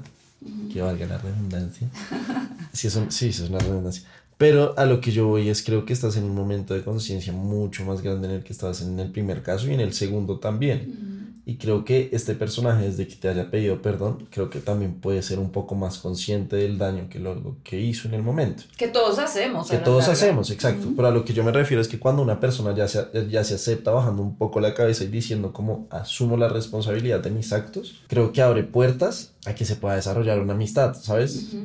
que 0.71 0.79
valga 0.79 1.07
la 1.07 1.17
redundancia. 1.17 1.89
sí, 2.71 2.85
es 2.85 2.99
sí, 3.09 3.29
es 3.29 3.39
una 3.39 3.57
redundancia. 3.57 4.07
Pero 4.37 4.77
a 4.77 4.85
lo 4.85 5.01
que 5.01 5.11
yo 5.11 5.25
voy 5.25 5.49
es 5.49 5.63
creo 5.63 5.85
que 5.85 5.93
estás 5.93 6.15
en 6.17 6.25
un 6.25 6.35
momento 6.35 6.75
de 6.75 6.83
conciencia 6.83 7.33
mucho 7.33 7.83
más 7.83 8.03
grande 8.03 8.27
en 8.27 8.35
el 8.35 8.43
que 8.43 8.53
estabas 8.53 8.83
en 8.83 8.99
el 8.99 9.11
primer 9.11 9.41
caso 9.41 9.67
y 9.71 9.73
en 9.73 9.79
el 9.79 9.93
segundo 9.93 10.37
también. 10.37 11.10
Y 11.45 11.55
creo 11.55 11.85
que 11.85 12.09
este 12.11 12.35
personaje, 12.35 12.85
desde 12.85 13.07
que 13.07 13.15
te 13.15 13.27
haya 13.27 13.49
pedido 13.49 13.81
perdón, 13.81 14.27
creo 14.29 14.49
que 14.49 14.59
también 14.59 14.93
puede 14.93 15.21
ser 15.23 15.39
un 15.39 15.51
poco 15.51 15.73
más 15.75 15.97
consciente 15.97 16.55
del 16.55 16.77
daño 16.77 17.07
que 17.09 17.19
lo 17.19 17.55
que 17.63 17.79
hizo 17.79 18.07
en 18.07 18.13
el 18.13 18.21
momento. 18.21 18.63
Que 18.77 18.87
todos 18.87 19.17
hacemos. 19.17 19.69
Que 19.69 19.77
todos 19.77 20.07
hacemos, 20.07 20.51
exacto. 20.51 20.89
Pero 20.95 21.07
a 21.07 21.11
lo 21.11 21.25
que 21.25 21.33
yo 21.33 21.43
me 21.43 21.51
refiero 21.51 21.81
es 21.81 21.87
que 21.87 21.99
cuando 21.99 22.21
una 22.21 22.39
persona 22.39 22.75
ya 22.75 22.87
se, 22.87 23.07
ya 23.29 23.43
se 23.43 23.55
acepta 23.55 23.91
bajando 23.91 24.21
un 24.21 24.35
poco 24.35 24.59
la 24.59 24.73
cabeza 24.73 25.03
y 25.03 25.07
diciendo 25.07 25.51
como 25.51 25.87
asumo 25.89 26.37
la 26.37 26.47
responsabilidad 26.47 27.21
de 27.21 27.31
mis 27.31 27.53
actos, 27.53 28.03
creo 28.07 28.31
que 28.31 28.41
abre 28.41 28.63
puertas 28.63 29.33
a 29.45 29.55
que 29.55 29.65
se 29.65 29.75
pueda 29.75 29.95
desarrollar 29.95 30.39
una 30.39 30.53
amistad, 30.53 30.95
¿sabes? 31.01 31.55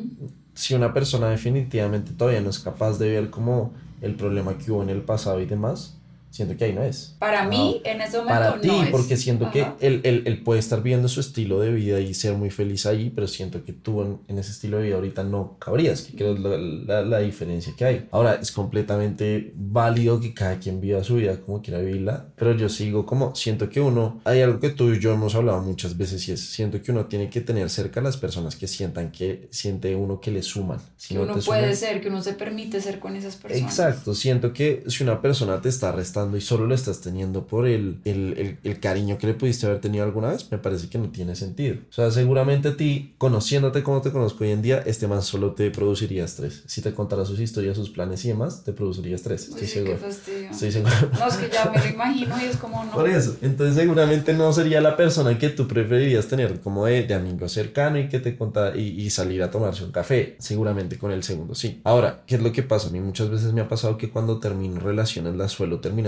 Si 0.55 0.75
una 0.75 0.95
persona 0.95 1.29
definitivamente 1.29 2.13
todavía 2.13 2.41
no 2.41 2.49
es 2.49 2.59
capaz 2.59 2.99
de 2.99 3.11
ver 3.11 3.31
como 3.31 3.75
el 4.01 4.15
problema 4.15 4.57
que 4.57 4.71
hubo 4.73 4.83
en 4.83 4.91
el 4.91 5.03
pasado 5.03 5.41
y 5.41 5.47
demás, 5.47 5.96
siento 6.37 6.57
que 6.57 6.65
ahí 6.65 6.73
no 6.75 6.83
es. 6.83 7.17
Para 7.19 7.49
mí, 7.49 7.81
en 7.85 8.03
ese 8.03 8.19
momento 8.19 8.41
Para 8.41 8.61
ti, 8.61 8.71
porque 8.91 9.17
siento 9.17 9.51
que 9.51 9.67
él, 9.81 10.01
él, 10.05 10.23
él, 10.27 10.43
puede 10.43 10.61
estar 10.61 10.83
viendo 10.83 11.09
su 11.09 11.21
estilo 11.21 11.61
de 11.61 11.73
vida 11.73 11.99
y 11.99 12.13
ser 12.13 12.35
muy 12.35 12.51
feliz 12.51 12.85
ahí, 12.85 13.11
pero 13.11 13.27
siento 13.27 13.65
que 13.65 13.73
tú 13.73 14.03
en, 14.03 14.19
en 14.29 14.39
ese 14.39 14.51
estilo 14.51 14.77
de 14.77 14.85
vida 14.85 14.97
ahorita 14.97 15.25
no 15.25 15.57
cabrías, 15.59 16.03
que 16.03 16.15
creo 16.15 16.37
la, 16.37 16.59
la, 16.59 17.03
la, 17.03 17.19
diferencia 17.21 17.73
que 17.77 17.85
hay. 17.87 18.09
Ahora, 18.11 18.35
es 18.35 18.53
completamente 18.53 19.53
válido 19.55 20.21
que 20.21 20.35
cada 20.35 20.59
quien 20.59 20.81
viva 20.81 21.03
su 21.03 21.17
vida 21.17 21.41
como 21.41 21.63
quiera 21.63 21.81
vivirla, 21.81 22.27
pero 22.37 22.55
yo 22.55 22.69
sigo 22.69 23.07
como, 23.07 23.35
siento 23.35 23.71
que 23.71 23.81
uno, 23.81 24.21
hay 24.25 24.43
algo 24.43 24.61
que 24.61 24.69
tú 24.69 24.93
y 24.93 25.01
yo 25.01 25.15
hemos 25.15 25.35
hablado 25.35 25.63
muchas 25.63 25.97
veces 25.97 26.29
y 26.29 26.33
es, 26.33 26.41
siento 26.41 26.83
que 26.83 26.93
uno 26.93 27.07
tiene 27.07 27.31
que 27.31 27.41
tener 27.41 27.71
cerca 27.71 28.01
a 28.01 28.03
las 28.03 28.19
personas 28.19 28.57
que 28.57 28.69
sientan 28.69 29.11
que 29.11 29.49
siente 29.51 29.97
uno 29.97 30.21
que 30.21 30.31
le 30.31 30.43
suman. 30.43 30.81
Si 30.97 31.15
que 31.15 31.15
no 31.15 31.23
uno 31.23 31.39
puede 31.39 31.75
ser, 31.75 32.03
que 32.03 32.09
uno 32.09 32.23
se 32.23 32.35
permite 32.35 32.81
ser 32.83 32.99
con 32.99 33.17
esas 33.17 33.37
personas. 33.37 33.71
Exacto, 33.71 34.15
siento 34.15 34.53
que 34.53 34.85
si 34.89 35.03
una 35.03 35.23
persona 35.23 35.61
te 35.61 35.69
está 35.71 35.93
restando 35.93 36.26
y 36.35 36.41
solo 36.41 36.67
lo 36.67 36.75
estás 36.75 37.01
teniendo 37.03 37.47
por 37.47 37.67
el, 37.67 38.01
el, 38.05 38.59
el, 38.63 38.81
cariño 38.81 39.19
que 39.19 39.27
le 39.27 39.35
pudiste 39.35 39.67
haber 39.67 39.81
tenido 39.81 40.05
alguna 40.05 40.29
vez, 40.29 40.51
me 40.51 40.57
parece 40.57 40.89
que 40.89 40.97
no 40.97 41.11
tiene 41.11 41.37
sentido. 41.37 41.77
O 41.91 41.93
sea, 41.93 42.11
seguramente 42.11 42.69
a 42.69 42.77
ti, 42.77 43.15
conociéndote 43.19 43.83
como 43.83 44.01
te 44.01 44.11
conozco 44.11 44.45
hoy 44.45 44.51
en 44.51 44.63
día, 44.63 44.83
este 44.87 45.07
man 45.07 45.23
solo 45.23 45.53
te 45.53 45.71
produciría 45.71 46.25
estrés. 46.25 46.63
Si 46.67 46.81
te 46.81 46.95
contara 46.95 47.27
sus 47.27 47.39
historias, 47.39 47.77
sus 47.77 47.91
planes 47.91 48.25
y 48.25 48.29
demás, 48.29 48.65
te 48.65 48.73
produciría 48.73 49.17
estrés. 49.17 49.49
Estoy 49.49 49.67
seguro. 49.67 49.99
Estoy 50.07 50.73
seguro. 50.73 50.95
No, 51.19 51.27
es 51.29 51.37
que 51.37 51.51
ya 51.51 51.71
me 51.71 51.79
lo 51.79 51.87
imagino 51.87 52.35
y 52.41 52.45
es 52.47 52.57
como 52.57 52.85
no. 52.85 52.93
Por 52.93 53.09
eso, 53.09 53.37
entonces 53.43 53.75
seguramente 53.77 54.33
no 54.33 54.53
sería 54.53 54.81
la 54.81 54.97
persona 54.97 55.39
que 55.39 55.51
tú 55.51 55.69
preferirías 55.69 56.27
tener 56.27 56.61
como 56.61 56.87
de, 56.87 57.03
de 57.03 57.15
amigo 57.15 57.49
cercano 57.49 57.99
y 57.99 58.09
que 58.09 58.21
te 58.21 58.37
contara 58.37 58.77
y, 58.77 59.01
y 59.01 59.11
salir 59.11 59.43
a 59.43 59.51
tomarse 59.51 59.85
un 59.85 59.93
café. 59.93 60.37
Seguramente 60.39 60.99
con 60.99 61.11
el 61.11 61.23
segundo, 61.23 61.55
sí. 61.55 61.81
Ahora, 61.85 62.23
¿qué 62.27 62.37
es 62.37 62.43
lo 62.43 62.53
que 62.53 62.63
pasa? 62.63 62.89
A 62.89 62.91
mí 62.91 63.01
muchas 63.01 63.31
veces 63.31 63.53
me 63.53 63.61
ha 63.61 63.69
pasado 63.69 63.99
que 63.99 64.11
cuando 64.11 64.39
termino 64.39 64.81
relaciones 64.81 65.35
las 65.35 65.53
suelo 65.53 65.81
terminar 65.81 66.06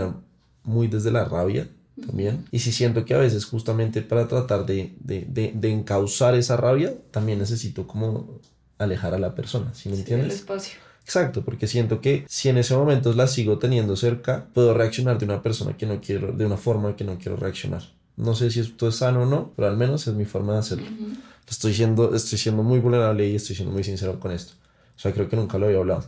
muy 0.63 0.89
desde 0.89 1.11
la 1.11 1.25
rabia 1.25 1.69
también. 2.07 2.45
Y 2.51 2.61
si 2.61 2.73
siento 2.73 3.05
que 3.05 3.15
a 3.15 3.19
veces 3.19 3.45
justamente 3.45 4.03
para 4.03 4.29
tratar 4.29 4.67
de, 4.67 4.95
de, 5.01 5.27
de, 5.29 5.53
de 5.55 5.71
encauzar 5.71 6.35
esa 6.35 6.57
rabia, 6.57 6.95
también 7.11 7.39
necesito 7.39 7.87
como 7.87 8.41
alejar 8.79 9.15
a 9.15 9.19
la 9.19 9.35
persona, 9.35 9.75
¿sí 9.75 9.89
me 9.89 9.97
entiendes? 9.97 10.29
El 10.29 10.39
espacio. 10.39 10.79
Exacto, 11.09 11.43
porque 11.43 11.67
siento 11.67 12.03
que 12.03 12.27
si 12.29 12.51
en 12.51 12.59
ese 12.59 12.77
momento 12.77 13.15
la 13.15 13.27
sigo 13.29 13.59
teniendo 13.59 13.97
cerca, 13.97 14.47
puedo 14.53 14.75
reaccionar 14.75 15.19
de 15.19 15.25
una 15.25 15.43
persona 15.43 15.75
que 15.75 15.87
no 15.87 16.03
quiero, 16.03 16.33
de 16.33 16.45
una 16.45 16.59
forma 16.59 16.97
que 16.97 17.05
no 17.05 17.17
quiero 17.17 17.37
reaccionar. 17.37 17.83
No 18.17 18.35
sé 18.35 18.51
si 18.51 18.61
esto 18.61 18.89
es 18.89 18.97
sano 18.97 19.23
o 19.23 19.27
no, 19.27 19.53
pero 19.57 19.69
al 19.69 19.77
menos 19.79 20.07
es 20.07 20.15
mi 20.15 20.27
forma 20.27 20.53
de 20.53 20.59
hacerlo. 20.59 20.87
estoy, 21.49 21.73
siendo, 21.73 22.15
estoy 22.15 22.37
siendo 22.37 22.63
muy 22.63 22.79
vulnerable 22.79 23.27
y 23.27 23.37
estoy 23.37 23.57
siendo 23.57 23.73
muy 23.73 23.85
sincero 23.85 24.21
con 24.21 24.33
esto. 24.33 24.53
O 24.97 25.01
sea, 25.01 25.13
creo 25.13 25.31
que 25.31 25.37
nunca 25.37 25.57
lo 25.57 25.67
había 25.67 25.79
hablado. 25.79 26.05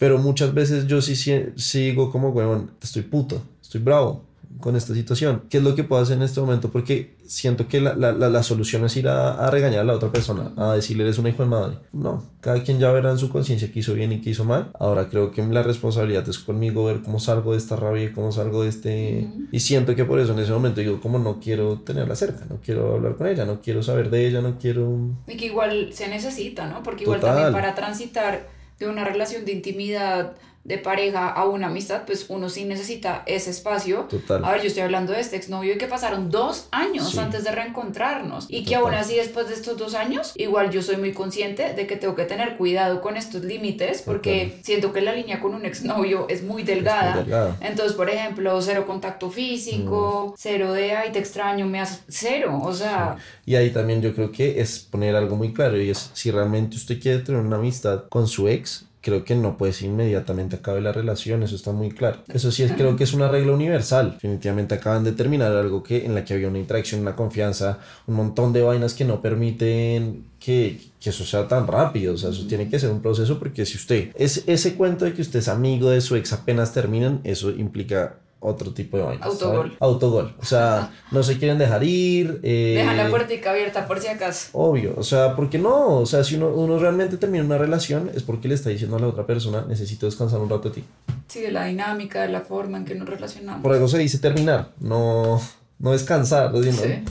Pero 0.00 0.16
muchas 0.16 0.54
veces 0.54 0.86
yo 0.86 1.02
sí, 1.02 1.14
sí 1.14 1.44
sigo 1.56 2.10
como, 2.10 2.30
huevón, 2.30 2.70
estoy 2.82 3.02
puto, 3.02 3.42
estoy 3.60 3.82
bravo 3.82 4.22
con 4.58 4.74
esta 4.74 4.94
situación. 4.94 5.42
¿Qué 5.50 5.58
es 5.58 5.62
lo 5.62 5.74
que 5.74 5.84
puedo 5.84 6.00
hacer 6.00 6.16
en 6.16 6.22
este 6.22 6.40
momento? 6.40 6.70
Porque 6.70 7.16
siento 7.26 7.68
que 7.68 7.82
la, 7.82 7.94
la, 7.94 8.12
la, 8.12 8.42
solución 8.42 8.82
es 8.86 8.96
ir 8.96 9.08
a, 9.08 9.34
a, 9.34 9.50
regañar 9.50 9.80
a 9.80 9.84
la 9.84 9.92
otra 9.92 10.10
persona, 10.10 10.52
a 10.56 10.72
decirle 10.72 11.04
eres 11.04 11.18
una 11.18 11.28
hijo 11.28 11.42
de 11.42 11.50
madre. 11.50 11.76
No, 11.92 12.24
cada 12.40 12.62
quien 12.62 12.78
ya 12.78 12.90
verá 12.92 13.10
en 13.10 13.18
su 13.18 13.28
conciencia 13.28 13.70
qué 13.70 13.80
hizo 13.80 13.92
bien 13.92 14.10
y 14.10 14.22
qué 14.22 14.30
hizo 14.30 14.46
mal. 14.46 14.70
Ahora 14.78 15.10
creo 15.10 15.32
que 15.32 15.42
la 15.42 15.62
responsabilidad 15.62 16.26
es 16.30 16.38
conmigo 16.38 16.86
ver 16.86 17.02
cómo 17.02 17.20
salgo 17.20 17.52
de 17.52 17.58
esta 17.58 17.76
rabia 17.76 18.10
cómo 18.14 18.32
salgo 18.32 18.62
de 18.62 18.70
este... 18.70 19.28
Y 19.52 19.60
siento 19.60 19.94
que 19.94 20.06
por 20.06 20.18
eso 20.18 20.32
en 20.32 20.38
ese 20.38 20.52
momento 20.52 20.80
digo, 20.80 20.98
como 21.02 21.18
no 21.18 21.40
quiero 21.40 21.80
tenerla 21.80 22.16
cerca, 22.16 22.46
no 22.48 22.56
quiero 22.64 22.94
hablar 22.94 23.16
con 23.16 23.26
ella, 23.26 23.44
no 23.44 23.60
quiero 23.60 23.82
saber 23.82 24.08
de 24.08 24.26
ella, 24.26 24.40
no 24.40 24.58
quiero... 24.58 24.98
Y 25.28 25.36
que 25.36 25.44
igual 25.44 25.90
se 25.92 26.08
necesita, 26.08 26.66
¿no? 26.68 26.82
Porque 26.82 27.04
igual 27.04 27.20
también 27.20 27.52
para 27.52 27.74
transitar 27.74 28.59
de 28.80 28.88
una 28.88 29.04
relación 29.04 29.44
de 29.44 29.52
intimidad 29.52 30.36
de 30.62 30.76
pareja 30.76 31.28
a 31.28 31.46
una 31.46 31.68
amistad, 31.68 32.02
pues 32.04 32.26
uno 32.28 32.50
sí 32.50 32.64
necesita 32.64 33.22
ese 33.26 33.50
espacio. 33.50 34.06
Total. 34.10 34.44
A 34.44 34.52
ver, 34.52 34.60
yo 34.60 34.66
estoy 34.68 34.82
hablando 34.82 35.12
de 35.12 35.20
este 35.20 35.36
exnovio 35.36 35.74
y 35.74 35.78
que 35.78 35.86
pasaron 35.86 36.30
dos 36.30 36.68
años 36.70 37.16
antes 37.16 37.44
de 37.44 37.50
reencontrarnos 37.50 38.46
y 38.48 38.64
que 38.64 38.74
aún 38.74 38.92
así 38.94 39.16
después 39.16 39.48
de 39.48 39.54
estos 39.54 39.78
dos 39.78 39.94
años, 39.94 40.32
igual 40.36 40.70
yo 40.70 40.82
soy 40.82 40.96
muy 40.98 41.12
consciente 41.12 41.72
de 41.72 41.86
que 41.86 41.96
tengo 41.96 42.14
que 42.14 42.24
tener 42.24 42.56
cuidado 42.56 43.00
con 43.00 43.16
estos 43.16 43.42
límites 43.42 44.02
porque 44.02 44.58
siento 44.62 44.92
que 44.92 45.00
la 45.00 45.14
línea 45.14 45.40
con 45.40 45.54
un 45.54 45.64
exnovio 45.64 46.26
es 46.28 46.42
muy 46.42 46.62
delgada. 46.62 47.10
Es 47.10 47.14
muy 47.14 47.24
delgada. 47.24 47.56
Entonces, 47.60 47.94
por 47.94 48.10
ejemplo, 48.10 48.60
cero 48.60 48.84
contacto 48.86 49.30
físico, 49.30 50.28
mm. 50.28 50.34
cero 50.36 50.72
de, 50.72 50.92
ay, 50.92 51.10
te 51.10 51.18
extraño, 51.18 51.66
me 51.66 51.80
haces 51.80 52.02
cero, 52.08 52.60
o 52.62 52.72
sea... 52.72 53.16
Sí. 53.16 53.52
Y 53.52 53.56
ahí 53.56 53.70
también 53.70 54.02
yo 54.02 54.14
creo 54.14 54.30
que 54.30 54.60
es 54.60 54.78
poner 54.78 55.16
algo 55.16 55.36
muy 55.36 55.52
claro 55.52 55.80
y 55.80 55.90
es 55.90 56.10
si 56.12 56.30
realmente 56.30 56.76
usted 56.76 57.00
quiere 57.00 57.20
tener 57.20 57.40
una 57.40 57.56
amistad 57.56 58.04
con 58.08 58.28
su 58.28 58.46
ex, 58.46 58.84
creo 59.00 59.24
que 59.24 59.34
no 59.34 59.56
puede 59.56 59.72
ser 59.72 59.88
inmediatamente 59.88 60.56
acabe 60.56 60.80
la 60.80 60.92
relación, 60.92 61.42
eso 61.42 61.56
está 61.56 61.72
muy 61.72 61.90
claro. 61.90 62.18
Eso 62.28 62.50
sí 62.52 62.62
es, 62.62 62.72
creo 62.72 62.96
que 62.96 63.04
es 63.04 63.14
una 63.14 63.28
regla 63.28 63.52
universal. 63.52 64.12
Definitivamente 64.12 64.74
acaban 64.74 65.04
de 65.04 65.12
terminar 65.12 65.52
algo 65.52 65.82
que 65.82 66.04
en 66.04 66.14
la 66.14 66.24
que 66.24 66.34
había 66.34 66.48
una 66.48 66.58
interacción, 66.58 67.00
una 67.00 67.16
confianza, 67.16 67.78
un 68.06 68.16
montón 68.16 68.52
de 68.52 68.62
vainas 68.62 68.94
que 68.94 69.04
no 69.04 69.22
permiten 69.22 70.26
que, 70.38 70.80
que 71.00 71.10
eso 71.10 71.24
sea 71.24 71.48
tan 71.48 71.66
rápido, 71.66 72.14
o 72.14 72.16
sea, 72.16 72.30
eso 72.30 72.46
tiene 72.46 72.68
que 72.68 72.78
ser 72.78 72.90
un 72.90 73.02
proceso 73.02 73.38
porque 73.38 73.66
si 73.66 73.76
usted 73.76 74.10
es 74.16 74.44
ese 74.46 74.74
cuento 74.74 75.04
de 75.04 75.14
que 75.14 75.22
usted 75.22 75.40
es 75.40 75.48
amigo 75.48 75.90
de 75.90 76.00
su 76.00 76.16
ex 76.16 76.32
apenas 76.32 76.72
terminan, 76.72 77.20
eso 77.24 77.50
implica 77.50 78.18
otro 78.40 78.72
tipo 78.72 78.96
de 78.96 79.04
vainas. 79.04 79.26
Autogol. 79.26 79.66
¿sabes? 79.66 79.76
Autogol. 79.80 80.34
O 80.40 80.44
sea, 80.44 80.90
no 81.10 81.22
se 81.22 81.38
quieren 81.38 81.58
dejar 81.58 81.84
ir. 81.84 82.40
Eh, 82.42 82.74
Dejan 82.78 82.96
la 82.96 83.08
puertica 83.08 83.50
abierta 83.52 83.86
por 83.86 84.00
si 84.00 84.08
acaso. 84.08 84.48
Obvio. 84.52 84.94
O 84.96 85.02
sea, 85.02 85.36
porque 85.36 85.58
no. 85.58 85.98
O 85.98 86.06
sea, 86.06 86.24
si 86.24 86.36
uno, 86.36 86.48
uno 86.48 86.78
realmente 86.78 87.16
termina 87.16 87.44
una 87.44 87.58
relación 87.58 88.10
es 88.14 88.22
porque 88.22 88.48
le 88.48 88.54
está 88.54 88.70
diciendo 88.70 88.96
a 88.96 89.00
la 89.00 89.08
otra 89.08 89.26
persona, 89.26 89.64
necesito 89.68 90.06
descansar 90.06 90.40
un 90.40 90.48
rato 90.48 90.70
de 90.70 90.76
ti. 90.76 90.84
Sí, 91.28 91.40
de 91.40 91.52
la 91.52 91.66
dinámica, 91.66 92.22
de 92.22 92.28
la 92.28 92.40
forma 92.40 92.78
en 92.78 92.84
que 92.84 92.94
nos 92.94 93.08
relacionamos. 93.08 93.62
Por 93.62 93.72
algo 93.72 93.86
se 93.86 93.98
dice 93.98 94.18
terminar, 94.18 94.72
no, 94.80 95.40
no 95.78 95.92
descansar. 95.92 96.52
No, 96.52 96.60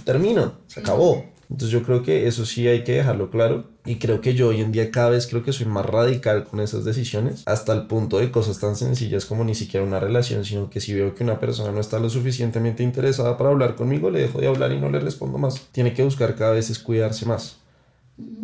termino, 0.03 0.53
se 0.67 0.81
acabó. 0.81 1.23
Entonces 1.49 1.71
yo 1.71 1.83
creo 1.83 2.03
que 2.03 2.27
eso 2.27 2.45
sí 2.45 2.67
hay 2.67 2.83
que 2.83 2.93
dejarlo 2.93 3.31
claro 3.31 3.65
y 3.89 3.95
creo 3.95 4.21
que 4.21 4.35
yo 4.35 4.49
hoy 4.49 4.61
en 4.61 4.71
día 4.71 4.91
cada 4.91 5.09
vez 5.09 5.25
creo 5.25 5.41
que 5.41 5.51
soy 5.51 5.65
más 5.65 5.83
radical 5.83 6.43
con 6.43 6.59
esas 6.59 6.85
decisiones 6.85 7.41
hasta 7.47 7.73
el 7.73 7.87
punto 7.87 8.19
de 8.19 8.29
cosas 8.29 8.59
tan 8.59 8.75
sencillas 8.75 9.25
como 9.25 9.43
ni 9.43 9.55
siquiera 9.55 9.83
una 9.83 9.99
relación, 9.99 10.45
sino 10.45 10.69
que 10.69 10.79
si 10.79 10.93
veo 10.93 11.15
que 11.15 11.23
una 11.23 11.39
persona 11.39 11.71
no 11.71 11.79
está 11.79 11.97
lo 11.97 12.07
suficientemente 12.07 12.83
interesada 12.83 13.35
para 13.35 13.49
hablar 13.49 13.73
conmigo, 13.75 14.11
le 14.11 14.19
dejo 14.19 14.41
de 14.41 14.47
hablar 14.47 14.73
y 14.73 14.79
no 14.79 14.91
le 14.91 14.99
respondo 14.99 15.39
más. 15.39 15.69
Tiene 15.71 15.95
que 15.95 16.03
buscar 16.03 16.35
cada 16.35 16.51
vez 16.51 16.69
es 16.69 16.77
cuidarse 16.77 17.25
más. 17.25 17.57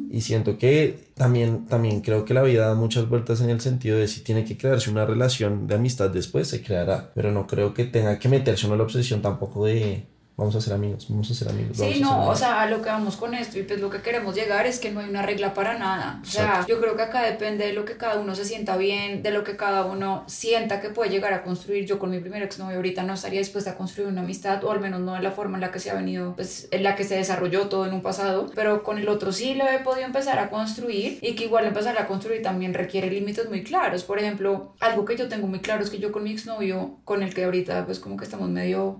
Y 0.10 0.22
siento 0.22 0.58
que 0.58 1.12
también, 1.14 1.68
también 1.68 2.02
creo 2.02 2.26
que 2.26 2.34
la 2.34 2.42
vida 2.42 2.66
da 2.66 2.74
muchas 2.74 3.08
vueltas 3.08 3.40
en 3.42 3.52
el 3.52 3.62
sentido 3.62 4.00
de 4.00 4.08
si 4.08 4.22
tiene 4.22 4.46
que 4.46 4.58
crearse 4.58 4.90
una 4.90 5.06
relación 5.06 5.68
de 5.68 5.76
amistad 5.76 6.10
después, 6.10 6.48
se 6.48 6.64
creará. 6.64 7.12
Pero 7.14 7.32
no 7.32 7.46
creo 7.46 7.76
que 7.76 7.86
tenga 7.86 8.18
que 8.18 8.30
meterse 8.30 8.66
en 8.66 8.76
la 8.76 8.84
obsesión 8.84 9.22
tampoco 9.22 9.66
de 9.66 10.08
vamos 10.38 10.56
a 10.56 10.62
ser 10.62 10.74
amigos, 10.74 11.08
vamos 11.10 11.32
a 11.32 11.34
ser 11.34 11.50
amigos. 11.50 11.78
Sí, 11.78 12.02
no, 12.02 12.28
o 12.28 12.36
sea, 12.36 12.62
a 12.62 12.70
lo 12.70 12.82
que 12.82 12.90
vamos 12.90 13.16
con 13.16 13.34
esto 13.34 13.58
y 13.58 13.64
pues 13.64 13.80
lo 13.80 13.90
que 13.90 14.02
queremos 14.02 14.36
llegar 14.36 14.68
es 14.68 14.80
que 14.80 14.92
no 14.92 15.00
hay 15.00 15.10
una 15.10 15.22
regla 15.22 15.54
para 15.54 15.78
nada. 15.78 16.20
O 16.22 16.26
sea, 16.26 16.66
yo 16.68 16.80
creo 16.82 16.96
que 16.96 17.04
acá 17.04 17.22
depende 17.22 17.66
de 17.66 17.74
lo 17.74 17.86
que 17.86 17.96
cada 17.96 18.20
uno 18.20 18.36
se 18.36 18.44
sienta 18.44 18.76
bien, 18.76 19.24
de 19.24 19.32
lo 19.32 19.44
que 19.44 19.56
cada 19.56 19.86
uno 19.86 20.26
sienta 20.28 20.82
que 20.82 20.90
puede 20.90 21.10
llegar 21.10 21.34
a 21.34 21.44
construir. 21.44 21.86
Yo 21.86 22.00
con 22.00 22.12
mi 22.12 22.20
primer 22.20 22.44
exnovio 22.44 22.76
ahorita 22.76 23.04
no 23.04 23.14
estaría 23.14 23.40
dispuesta 23.40 23.72
a 23.72 23.76
construir 23.76 24.10
una 24.10 24.22
amistad, 24.22 24.64
o 24.64 24.72
al 24.72 24.82
menos 24.82 25.00
no 25.00 25.14
de 25.14 25.22
la 25.22 25.32
forma 25.32 25.58
en 25.58 25.62
la 25.62 25.72
que 25.72 25.80
se 25.80 25.90
ha 25.90 25.96
venido, 25.96 26.36
pues 26.36 26.68
en 26.72 26.84
la 26.84 26.96
que 26.96 27.06
se 27.06 27.16
desarrolló 27.16 27.70
todo 27.70 27.86
en 27.86 27.94
un 27.94 28.02
pasado, 28.02 28.52
pero 28.54 28.84
con 28.84 28.98
el 28.98 29.08
otro 29.08 29.32
sí 29.32 29.54
lo 29.54 29.68
he 29.68 29.80
podido 29.80 30.06
empezar 30.06 30.40
a 30.40 30.50
construir 30.50 31.20
y 31.22 31.36
que 31.36 31.46
igual 31.46 31.66
empezar 31.66 31.98
a 31.98 32.08
construir 32.08 32.42
también 32.42 32.74
requiere 32.74 33.10
límites 33.10 33.50
muy 33.50 33.64
claros. 33.64 34.04
Por 34.04 34.20
ejemplo, 34.20 34.74
algo 34.82 35.06
que 35.06 35.16
yo 35.16 35.30
tengo 35.30 35.48
muy 35.48 35.60
claro 35.60 35.84
es 35.84 35.90
que 35.90 36.00
yo 36.00 36.12
con 36.12 36.24
mi 36.24 36.32
exnovio, 36.32 36.98
con 37.06 37.24
el 37.24 37.34
que 37.34 37.46
ahorita 37.46 37.86
pues 37.86 38.00
como 38.00 38.18
que 38.18 38.26
estamos 38.26 38.50
medio 38.50 39.00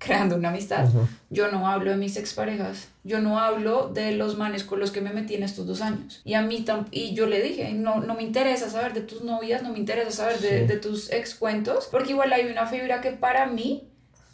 creando 0.00 0.34
una 0.36 0.48
amistad. 0.48 0.86
Uh 0.86 1.02
-huh. 1.02 1.06
Yo 1.28 1.52
no 1.52 1.68
hablo 1.68 1.90
de 1.90 1.96
mis 1.96 2.16
exparejas, 2.16 2.88
yo 3.04 3.20
no 3.20 3.38
hablo 3.38 3.90
de 3.92 4.12
los 4.12 4.36
manes 4.36 4.64
con 4.64 4.80
los 4.80 4.90
que 4.90 5.02
me 5.02 5.12
metí 5.12 5.34
en 5.34 5.42
estos 5.42 5.66
dos 5.66 5.82
años. 5.82 6.22
Y 6.24 6.34
a 6.34 6.42
mí, 6.42 6.64
y 6.90 7.14
yo 7.14 7.26
le 7.26 7.42
dije, 7.42 7.72
no, 7.74 8.00
no 8.00 8.14
me 8.14 8.22
interesa 8.22 8.70
saber 8.70 8.94
de 8.94 9.02
tus 9.02 9.22
novias, 9.22 9.62
no 9.62 9.70
me 9.70 9.78
interesa 9.78 10.10
saber 10.10 10.40
de, 10.40 10.60
sí. 10.60 10.66
de 10.66 10.76
tus 10.78 11.12
ex 11.12 11.34
cuentos, 11.34 11.88
porque 11.90 12.10
igual 12.12 12.32
hay 12.32 12.46
una 12.46 12.66
fibra 12.66 13.02
que 13.02 13.12
para 13.12 13.46
mí 13.46 13.84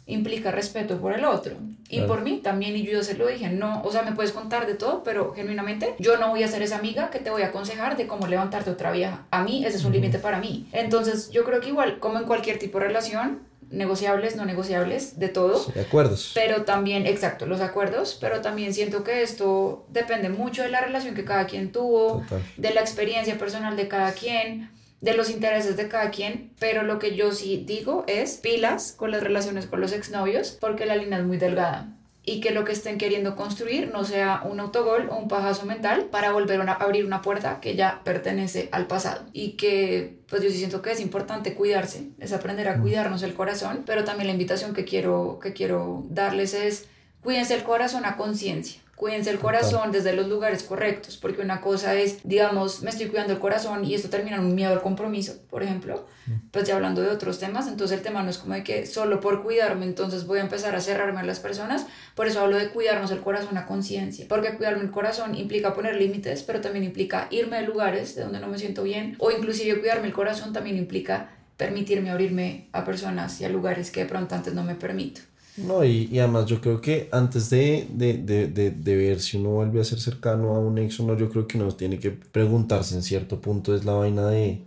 implica 0.07 0.51
respeto 0.51 0.97
por 0.99 1.11
el 1.11 1.25
otro 1.25 1.57
y 1.89 1.97
claro. 1.97 2.07
por 2.07 2.21
mí 2.21 2.39
también 2.41 2.77
y 2.77 2.83
yo 2.83 3.03
se 3.03 3.15
lo 3.15 3.27
dije 3.27 3.49
no 3.49 3.81
o 3.83 3.91
sea 3.91 4.03
me 4.03 4.13
puedes 4.13 4.31
contar 4.31 4.65
de 4.65 4.73
todo 4.73 5.03
pero 5.03 5.33
genuinamente 5.33 5.95
yo 5.99 6.15
no 6.15 6.29
voy 6.29 6.43
a 6.43 6.47
ser 6.47 6.61
esa 6.61 6.77
amiga 6.77 7.09
que 7.09 7.19
te 7.19 7.29
voy 7.29 7.41
a 7.41 7.47
aconsejar 7.47 7.97
de 7.97 8.07
cómo 8.07 8.25
levantarte 8.25 8.71
otra 8.71 8.91
vieja 8.93 9.25
a 9.31 9.43
mí 9.43 9.65
ese 9.65 9.75
es 9.75 9.83
un 9.83 9.91
uh 9.91 9.95
-huh. 9.95 9.99
límite 9.99 10.19
para 10.19 10.39
mí 10.39 10.65
entonces 10.71 11.29
yo 11.31 11.43
creo 11.43 11.59
que 11.59 11.67
igual 11.67 11.99
como 11.99 12.19
en 12.19 12.23
cualquier 12.23 12.57
tipo 12.57 12.79
de 12.79 12.85
relación 12.85 13.41
negociables, 13.69 14.35
no 14.35 14.45
negociables, 14.45 15.19
de 15.19 15.29
todo. 15.29 15.63
Sí, 15.63 15.77
acuerdos. 15.79 16.31
Pero 16.33 16.63
también, 16.63 17.05
exacto, 17.05 17.45
los 17.45 17.61
acuerdos, 17.61 18.17
pero 18.19 18.41
también 18.41 18.73
siento 18.73 19.03
que 19.03 19.21
esto 19.21 19.85
depende 19.89 20.29
mucho 20.29 20.63
de 20.63 20.69
la 20.69 20.81
relación 20.81 21.15
que 21.15 21.25
cada 21.25 21.47
quien 21.47 21.71
tuvo, 21.71 22.21
Total. 22.21 22.41
de 22.57 22.73
la 22.73 22.81
experiencia 22.81 23.37
personal 23.37 23.75
de 23.75 23.87
cada 23.87 24.13
quien, 24.13 24.71
de 25.01 25.13
los 25.13 25.29
intereses 25.29 25.77
de 25.77 25.87
cada 25.87 26.09
quien, 26.09 26.53
pero 26.59 26.83
lo 26.83 26.97
que 26.99 27.15
yo 27.15 27.31
sí 27.31 27.63
digo 27.67 28.03
es 28.07 28.37
pilas 28.37 28.93
con 28.93 29.11
las 29.11 29.21
relaciones 29.21 29.67
con 29.67 29.81
los 29.81 29.91
exnovios, 29.91 30.57
porque 30.59 30.85
la 30.85 30.95
línea 30.95 31.19
es 31.19 31.25
muy 31.25 31.37
delgada. 31.37 31.96
Y 32.29 32.41
que 32.41 32.51
lo 32.51 32.65
que 32.65 32.73
estén 32.73 32.97
queriendo 32.97 33.37
construir 33.37 33.89
no 33.93 34.03
sea 34.03 34.41
un 34.43 34.59
autogol 34.59 35.07
o 35.09 35.15
un 35.15 35.29
pajazo 35.29 35.65
mental 35.65 36.07
para 36.11 36.33
volver 36.33 36.59
a 36.61 36.73
abrir 36.73 37.05
una 37.05 37.21
puerta 37.21 37.61
que 37.61 37.77
ya 37.77 38.01
pertenece 38.03 38.67
al 38.73 38.85
pasado. 38.85 39.25
Y 39.31 39.51
que, 39.51 40.19
pues 40.27 40.43
yo 40.43 40.49
sí 40.49 40.57
siento 40.57 40.81
que 40.81 40.91
es 40.91 40.99
importante 40.99 41.53
cuidarse, 41.53 42.09
es 42.19 42.33
aprender 42.33 42.67
a 42.67 42.81
cuidarnos 42.81 43.23
el 43.23 43.33
corazón, 43.33 43.83
pero 43.85 44.03
también 44.03 44.27
la 44.27 44.33
invitación 44.33 44.73
que 44.73 44.83
quiero, 44.83 45.39
que 45.41 45.53
quiero 45.53 46.03
darles 46.09 46.53
es 46.53 46.87
cuídense 47.21 47.55
el 47.55 47.63
corazón 47.63 48.05
a 48.05 48.17
conciencia. 48.17 48.81
Cuídense 48.97 49.29
el 49.29 49.37
corazón 49.37 49.91
desde 49.91 50.13
los 50.13 50.27
lugares 50.27 50.63
correctos, 50.63 51.17
porque 51.17 51.43
una 51.43 51.61
cosa 51.61 51.93
es, 51.93 52.17
digamos, 52.23 52.81
me 52.81 52.89
estoy 52.89 53.05
cuidando 53.05 53.31
el 53.31 53.37
corazón 53.37 53.85
y 53.85 53.93
esto 53.93 54.09
termina 54.09 54.37
en 54.37 54.41
un 54.43 54.55
miedo 54.55 54.73
al 54.73 54.81
compromiso, 54.81 55.35
por 55.51 55.61
ejemplo, 55.61 56.07
pues 56.49 56.67
ya 56.67 56.73
hablando 56.73 57.03
de 57.03 57.09
otros 57.09 57.37
temas, 57.37 57.67
entonces 57.67 57.95
el 57.95 58.03
tema 58.03 58.23
no 58.23 58.31
es 58.31 58.39
como 58.39 58.55
de 58.55 58.63
que 58.63 58.87
solo 58.87 59.19
por 59.19 59.43
cuidarme, 59.43 59.85
entonces 59.85 60.25
voy 60.25 60.39
a 60.39 60.41
empezar 60.41 60.75
a 60.75 60.81
cerrarme 60.81 61.19
a 61.19 61.23
las 61.23 61.39
personas, 61.39 61.85
por 62.15 62.25
eso 62.25 62.41
hablo 62.41 62.57
de 62.57 62.69
cuidarnos 62.69 63.11
el 63.11 63.19
corazón 63.19 63.55
a 63.59 63.67
conciencia, 63.67 64.25
porque 64.27 64.55
cuidarme 64.55 64.81
el 64.81 64.89
corazón 64.89 65.35
implica 65.35 65.75
poner 65.75 65.95
límites, 65.95 66.41
pero 66.41 66.59
también 66.59 66.83
implica 66.83 67.27
irme 67.29 67.57
de 67.57 67.67
lugares 67.67 68.15
de 68.15 68.23
donde 68.23 68.39
no 68.39 68.47
me 68.47 68.57
siento 68.57 68.81
bien, 68.81 69.15
o 69.19 69.29
inclusive 69.29 69.79
cuidarme 69.79 70.07
el 70.07 70.13
corazón 70.13 70.53
también 70.53 70.75
implica 70.75 71.29
permitirme 71.55 72.09
abrirme 72.09 72.67
a 72.71 72.83
personas 72.83 73.39
y 73.41 73.45
a 73.45 73.49
lugares 73.49 73.91
que 73.91 73.99
de 73.99 74.05
pronto 74.07 74.33
antes 74.33 74.55
no 74.55 74.63
me 74.63 74.73
permito. 74.73 75.21
No, 75.57 75.83
y, 75.83 76.07
y 76.11 76.19
además 76.19 76.45
yo 76.45 76.61
creo 76.61 76.79
que 76.81 77.09
antes 77.11 77.49
de, 77.49 77.87
de, 77.91 78.13
de, 78.19 78.47
de, 78.47 78.71
de 78.71 78.95
ver 78.95 79.19
si 79.19 79.37
uno 79.37 79.49
vuelve 79.51 79.81
a 79.81 79.83
ser 79.83 79.99
cercano 79.99 80.55
a 80.55 80.59
un 80.59 80.77
ex 80.77 80.99
o 80.99 81.03
no, 81.05 81.17
yo 81.17 81.29
creo 81.29 81.47
que 81.47 81.57
uno 81.57 81.71
tiene 81.75 81.99
que 81.99 82.11
preguntarse 82.11 82.95
en 82.95 83.01
cierto 83.03 83.41
punto 83.41 83.75
es 83.75 83.83
la 83.83 83.93
vaina 83.93 84.27
de 84.29 84.61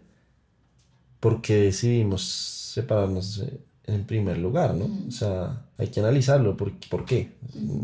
por 1.20 1.40
qué 1.42 1.56
decidimos 1.56 2.22
separarnos 2.74 3.44
en 3.86 4.04
primer 4.06 4.38
lugar, 4.38 4.74
¿no? 4.74 4.90
O 5.08 5.10
sea, 5.10 5.66
hay 5.76 5.88
que 5.88 6.00
analizarlo, 6.00 6.56
¿por, 6.56 6.72
por 6.88 7.04
qué? 7.04 7.32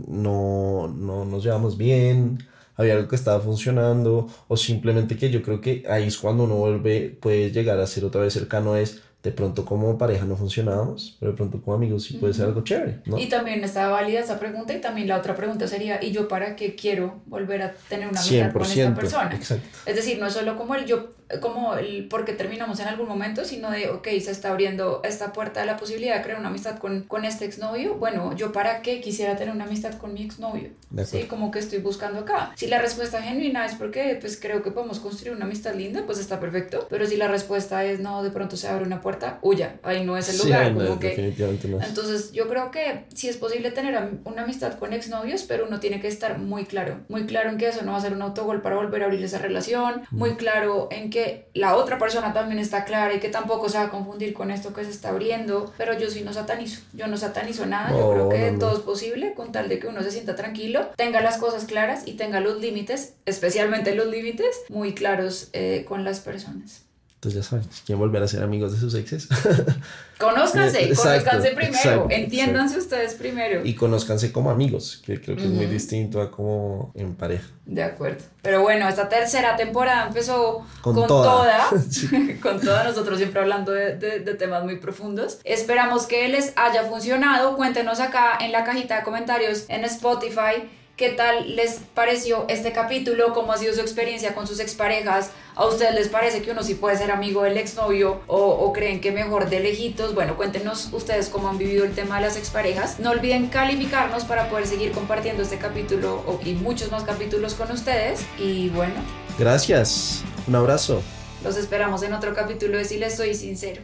No, 0.08 0.88
no 0.88 1.24
nos 1.24 1.42
llevamos 1.44 1.76
bien, 1.76 2.38
había 2.76 2.94
algo 2.94 3.08
que 3.08 3.16
estaba 3.16 3.40
funcionando, 3.40 4.28
o 4.48 4.56
simplemente 4.56 5.16
que 5.16 5.30
yo 5.30 5.42
creo 5.42 5.60
que 5.60 5.84
ahí 5.88 6.04
es 6.06 6.18
cuando 6.18 6.44
uno 6.44 6.56
vuelve, 6.56 7.10
puede 7.20 7.50
llegar 7.50 7.78
a 7.80 7.86
ser 7.86 8.04
otra 8.04 8.20
vez 8.22 8.32
cercano, 8.32 8.76
es 8.76 9.02
de 9.26 9.32
pronto 9.32 9.64
como 9.64 9.98
pareja 9.98 10.24
no 10.24 10.36
funcionábamos, 10.36 11.16
pero 11.18 11.32
de 11.32 11.36
pronto 11.36 11.60
como 11.60 11.76
amigos 11.76 12.04
sí 12.04 12.14
puede 12.14 12.32
ser 12.32 12.44
algo 12.44 12.62
chévere, 12.62 13.00
¿no? 13.06 13.18
Y 13.18 13.28
también 13.28 13.64
está 13.64 13.88
válida 13.88 14.20
esa 14.20 14.38
pregunta 14.38 14.72
y 14.72 14.80
también 14.80 15.08
la 15.08 15.18
otra 15.18 15.34
pregunta 15.34 15.66
sería, 15.66 16.00
¿y 16.00 16.12
yo 16.12 16.28
para 16.28 16.54
qué 16.54 16.76
quiero 16.76 17.22
volver 17.26 17.60
a 17.62 17.74
tener 17.88 18.06
una 18.06 18.20
amistad 18.20 18.52
con 18.52 18.62
esta 18.62 18.90
100%, 18.90 18.94
persona? 18.94 19.34
exacto. 19.34 19.66
Es 19.84 19.96
decir, 19.96 20.20
no 20.20 20.28
es 20.28 20.32
solo 20.32 20.56
como 20.56 20.76
el 20.76 20.86
yo, 20.86 21.10
como 21.40 21.74
el 21.74 22.06
porque 22.08 22.32
terminamos 22.32 22.78
en 22.80 22.88
algún 22.88 23.08
momento, 23.08 23.44
sino 23.44 23.70
de, 23.70 23.88
ok, 23.90 24.06
se 24.20 24.30
está 24.30 24.50
abriendo 24.50 25.00
esta 25.04 25.32
puerta 25.32 25.60
de 25.60 25.66
la 25.66 25.76
posibilidad 25.76 26.16
de 26.16 26.22
crear 26.22 26.38
una 26.38 26.48
amistad 26.48 26.78
con, 26.78 27.02
con 27.02 27.24
este 27.24 27.44
exnovio. 27.44 27.94
Bueno, 27.96 28.34
¿yo 28.36 28.52
para 28.52 28.80
qué 28.82 29.00
quisiera 29.00 29.36
tener 29.36 29.54
una 29.54 29.64
amistad 29.64 29.94
con 29.94 30.14
mi 30.14 30.22
exnovio? 30.22 30.70
Sí, 31.04 31.24
como 31.24 31.50
que 31.50 31.58
estoy 31.58 31.78
buscando 31.80 32.20
acá. 32.20 32.52
Si 32.56 32.66
la 32.68 32.78
respuesta 32.80 33.20
genuina 33.22 33.66
es 33.66 33.74
porque 33.74 34.16
pues 34.20 34.38
creo 34.40 34.62
que 34.62 34.70
podemos 34.70 35.00
construir 35.00 35.34
una 35.34 35.46
amistad 35.46 35.74
linda, 35.74 36.02
pues 36.06 36.18
está 36.18 36.38
perfecto. 36.38 36.86
Pero 36.88 37.06
si 37.06 37.16
la 37.16 37.28
respuesta 37.28 37.84
es 37.84 37.98
no, 38.00 38.22
de 38.22 38.30
pronto 38.30 38.56
se 38.56 38.68
abre 38.68 38.84
una 38.84 39.00
puerta, 39.00 39.38
huya, 39.42 39.76
ahí 39.82 40.04
no 40.04 40.16
es 40.16 40.28
el 40.28 40.36
Sí, 40.36 40.44
lugar. 40.46 40.72
no, 40.72 40.84
como 40.86 41.00
que 41.00 41.08
definitivamente 41.08 41.68
no. 41.68 41.82
entonces, 41.82 42.32
yo 42.32 42.48
creo 42.48 42.70
que 42.70 43.04
sí 43.14 43.28
es 43.28 43.36
posible 43.36 43.70
tener 43.72 43.98
una 44.24 44.42
amistad 44.42 44.78
con 44.78 44.92
exnovios, 44.92 45.42
pero 45.42 45.66
uno 45.66 45.80
tiene 45.80 46.00
que 46.00 46.08
estar 46.08 46.38
muy 46.38 46.64
claro, 46.66 47.00
muy 47.08 47.26
claro 47.26 47.50
en 47.50 47.58
que 47.58 47.68
eso 47.68 47.82
no 47.82 47.92
va 47.92 47.98
a 47.98 48.00
ser 48.00 48.12
un 48.12 48.22
autogol 48.22 48.62
para 48.62 48.76
volver 48.76 49.02
a 49.02 49.06
abrir 49.06 49.24
esa 49.24 49.38
relación, 49.38 50.02
muy 50.10 50.36
claro 50.36 50.88
en 50.90 51.10
que 51.10 51.15
la 51.54 51.76
otra 51.76 51.98
persona 51.98 52.32
también 52.32 52.58
está 52.58 52.84
clara 52.84 53.14
y 53.14 53.20
que 53.20 53.28
tampoco 53.28 53.68
se 53.68 53.78
va 53.78 53.84
a 53.84 53.90
confundir 53.90 54.32
con 54.34 54.50
esto 54.50 54.72
que 54.72 54.84
se 54.84 54.90
está 54.90 55.10
abriendo, 55.10 55.72
pero 55.76 55.98
yo 55.98 56.10
sí 56.10 56.22
no 56.22 56.32
satanizo, 56.32 56.82
yo 56.92 57.06
no 57.06 57.16
satanizo 57.16 57.66
nada, 57.66 57.90
yo 57.90 58.10
creo 58.12 58.28
que 58.28 58.46
no, 58.46 58.52
no. 58.52 58.58
todo 58.58 58.76
es 58.76 58.82
posible 58.82 59.34
con 59.34 59.52
tal 59.52 59.68
de 59.68 59.78
que 59.78 59.86
uno 59.86 60.02
se 60.02 60.10
sienta 60.10 60.36
tranquilo, 60.36 60.90
tenga 60.96 61.20
las 61.20 61.38
cosas 61.38 61.64
claras 61.64 62.06
y 62.06 62.14
tenga 62.14 62.40
los 62.40 62.60
límites, 62.60 63.14
especialmente 63.26 63.94
los 63.94 64.06
límites, 64.06 64.62
muy 64.68 64.94
claros 64.94 65.50
eh, 65.52 65.84
con 65.88 66.04
las 66.04 66.20
personas. 66.20 66.85
Entonces 67.16 67.42
ya 67.42 67.48
saben, 67.48 67.64
si 67.70 67.82
quieren 67.82 67.98
volver 67.98 68.22
a 68.22 68.28
ser 68.28 68.42
amigos 68.42 68.72
de 68.72 68.78
sus 68.78 68.94
exes 68.94 69.26
Conózcanse, 70.18 70.84
Exacto, 70.88 71.02
conózcanse 71.30 71.48
primero, 71.54 71.76
exacto, 71.76 72.06
entiéndanse 72.10 72.78
ustedes 72.78 73.14
primero. 73.14 73.64
y 73.64 73.74
conózcanse 73.74 74.32
como 74.32 74.50
amigos, 74.50 75.02
que 75.04 75.20
creo 75.20 75.36
que 75.36 75.42
es 75.44 75.50
muy 75.50 75.66
distinto 75.66 76.20
a 76.22 76.30
como 76.30 76.92
en 76.94 77.14
pareja. 77.14 77.46
De 77.66 77.82
acuerdo. 77.82 78.22
Pero 78.42 78.62
bueno, 78.62 78.88
esta 78.88 79.08
tercera 79.08 79.56
temporada 79.56 80.06
empezó 80.06 80.64
Con 80.80 80.94
con, 80.94 81.06
toda. 81.06 81.68
toda. 81.70 81.82
Sí. 81.90 82.38
con 82.40 82.60
toda, 82.60 82.84
nosotros 82.84 83.18
siempre 83.18 83.40
hablando 83.40 83.72
de, 83.72 83.96
de- 83.96 84.20
de 84.20 84.34
temas 84.34 84.64
muy 84.64 84.76
profundos. 84.76 85.38
Esperamos 85.44 86.06
que 86.06 86.28
les 86.28 86.52
haya 86.56 86.84
funcionado. 86.84 87.56
Cuéntenos 87.56 87.98
acá 88.00 88.38
en 88.40 88.52
la 88.52 88.62
cajita 88.64 88.98
de 88.98 89.02
comentarios 89.02 89.64
en 89.68 89.84
Spotify 89.84 90.68
qué 90.96 91.10
tal 91.10 91.56
les 91.56 91.80
pareció 91.94 92.46
este 92.48 92.72
capítulo, 92.72 93.34
cómo 93.34 93.52
ha 93.52 93.58
sido 93.58 93.74
su 93.74 93.80
experiencia 93.80 94.34
con 94.34 94.46
sus 94.46 94.60
exparejas. 94.60 95.30
¿A 95.54 95.66
ustedes 95.66 95.94
les 95.94 96.08
parece 96.08 96.42
que 96.42 96.50
uno 96.50 96.62
sí 96.62 96.74
puede 96.74 96.96
ser 96.96 97.10
amigo 97.10 97.42
del 97.42 97.56
exnovio 97.58 98.20
o, 98.26 98.36
o 98.38 98.72
creen 98.72 99.00
que 99.00 99.12
mejor 99.12 99.48
de 99.50 99.60
lejitos? 99.60 100.14
Bueno, 100.14 100.36
cuéntenos 100.36 100.90
ustedes 100.92 101.28
cómo 101.28 101.48
han 101.48 101.58
vivido 101.58 101.84
el 101.84 101.94
tema 101.94 102.16
de 102.16 102.22
las 102.22 102.36
exparejas. 102.36 102.98
No 102.98 103.10
olviden 103.10 103.48
calificarnos 103.48 104.24
para 104.24 104.48
poder 104.48 104.66
seguir 104.66 104.92
compartiendo 104.92 105.42
este 105.42 105.58
capítulo 105.58 106.22
y 106.44 106.54
muchos 106.54 106.90
más 106.90 107.04
capítulos 107.04 107.54
con 107.54 107.70
ustedes. 107.70 108.20
Y 108.38 108.70
bueno, 108.70 108.94
Gracias, 109.38 110.22
un 110.46 110.54
abrazo. 110.54 111.02
los 111.44 111.56
esperamos 111.58 112.02
en 112.02 112.14
otro 112.14 112.34
capítulo 112.34 112.78
de 112.78 112.84
Si 112.86 112.96
les 112.98 113.16
soy 113.16 113.34
sincero. 113.34 113.82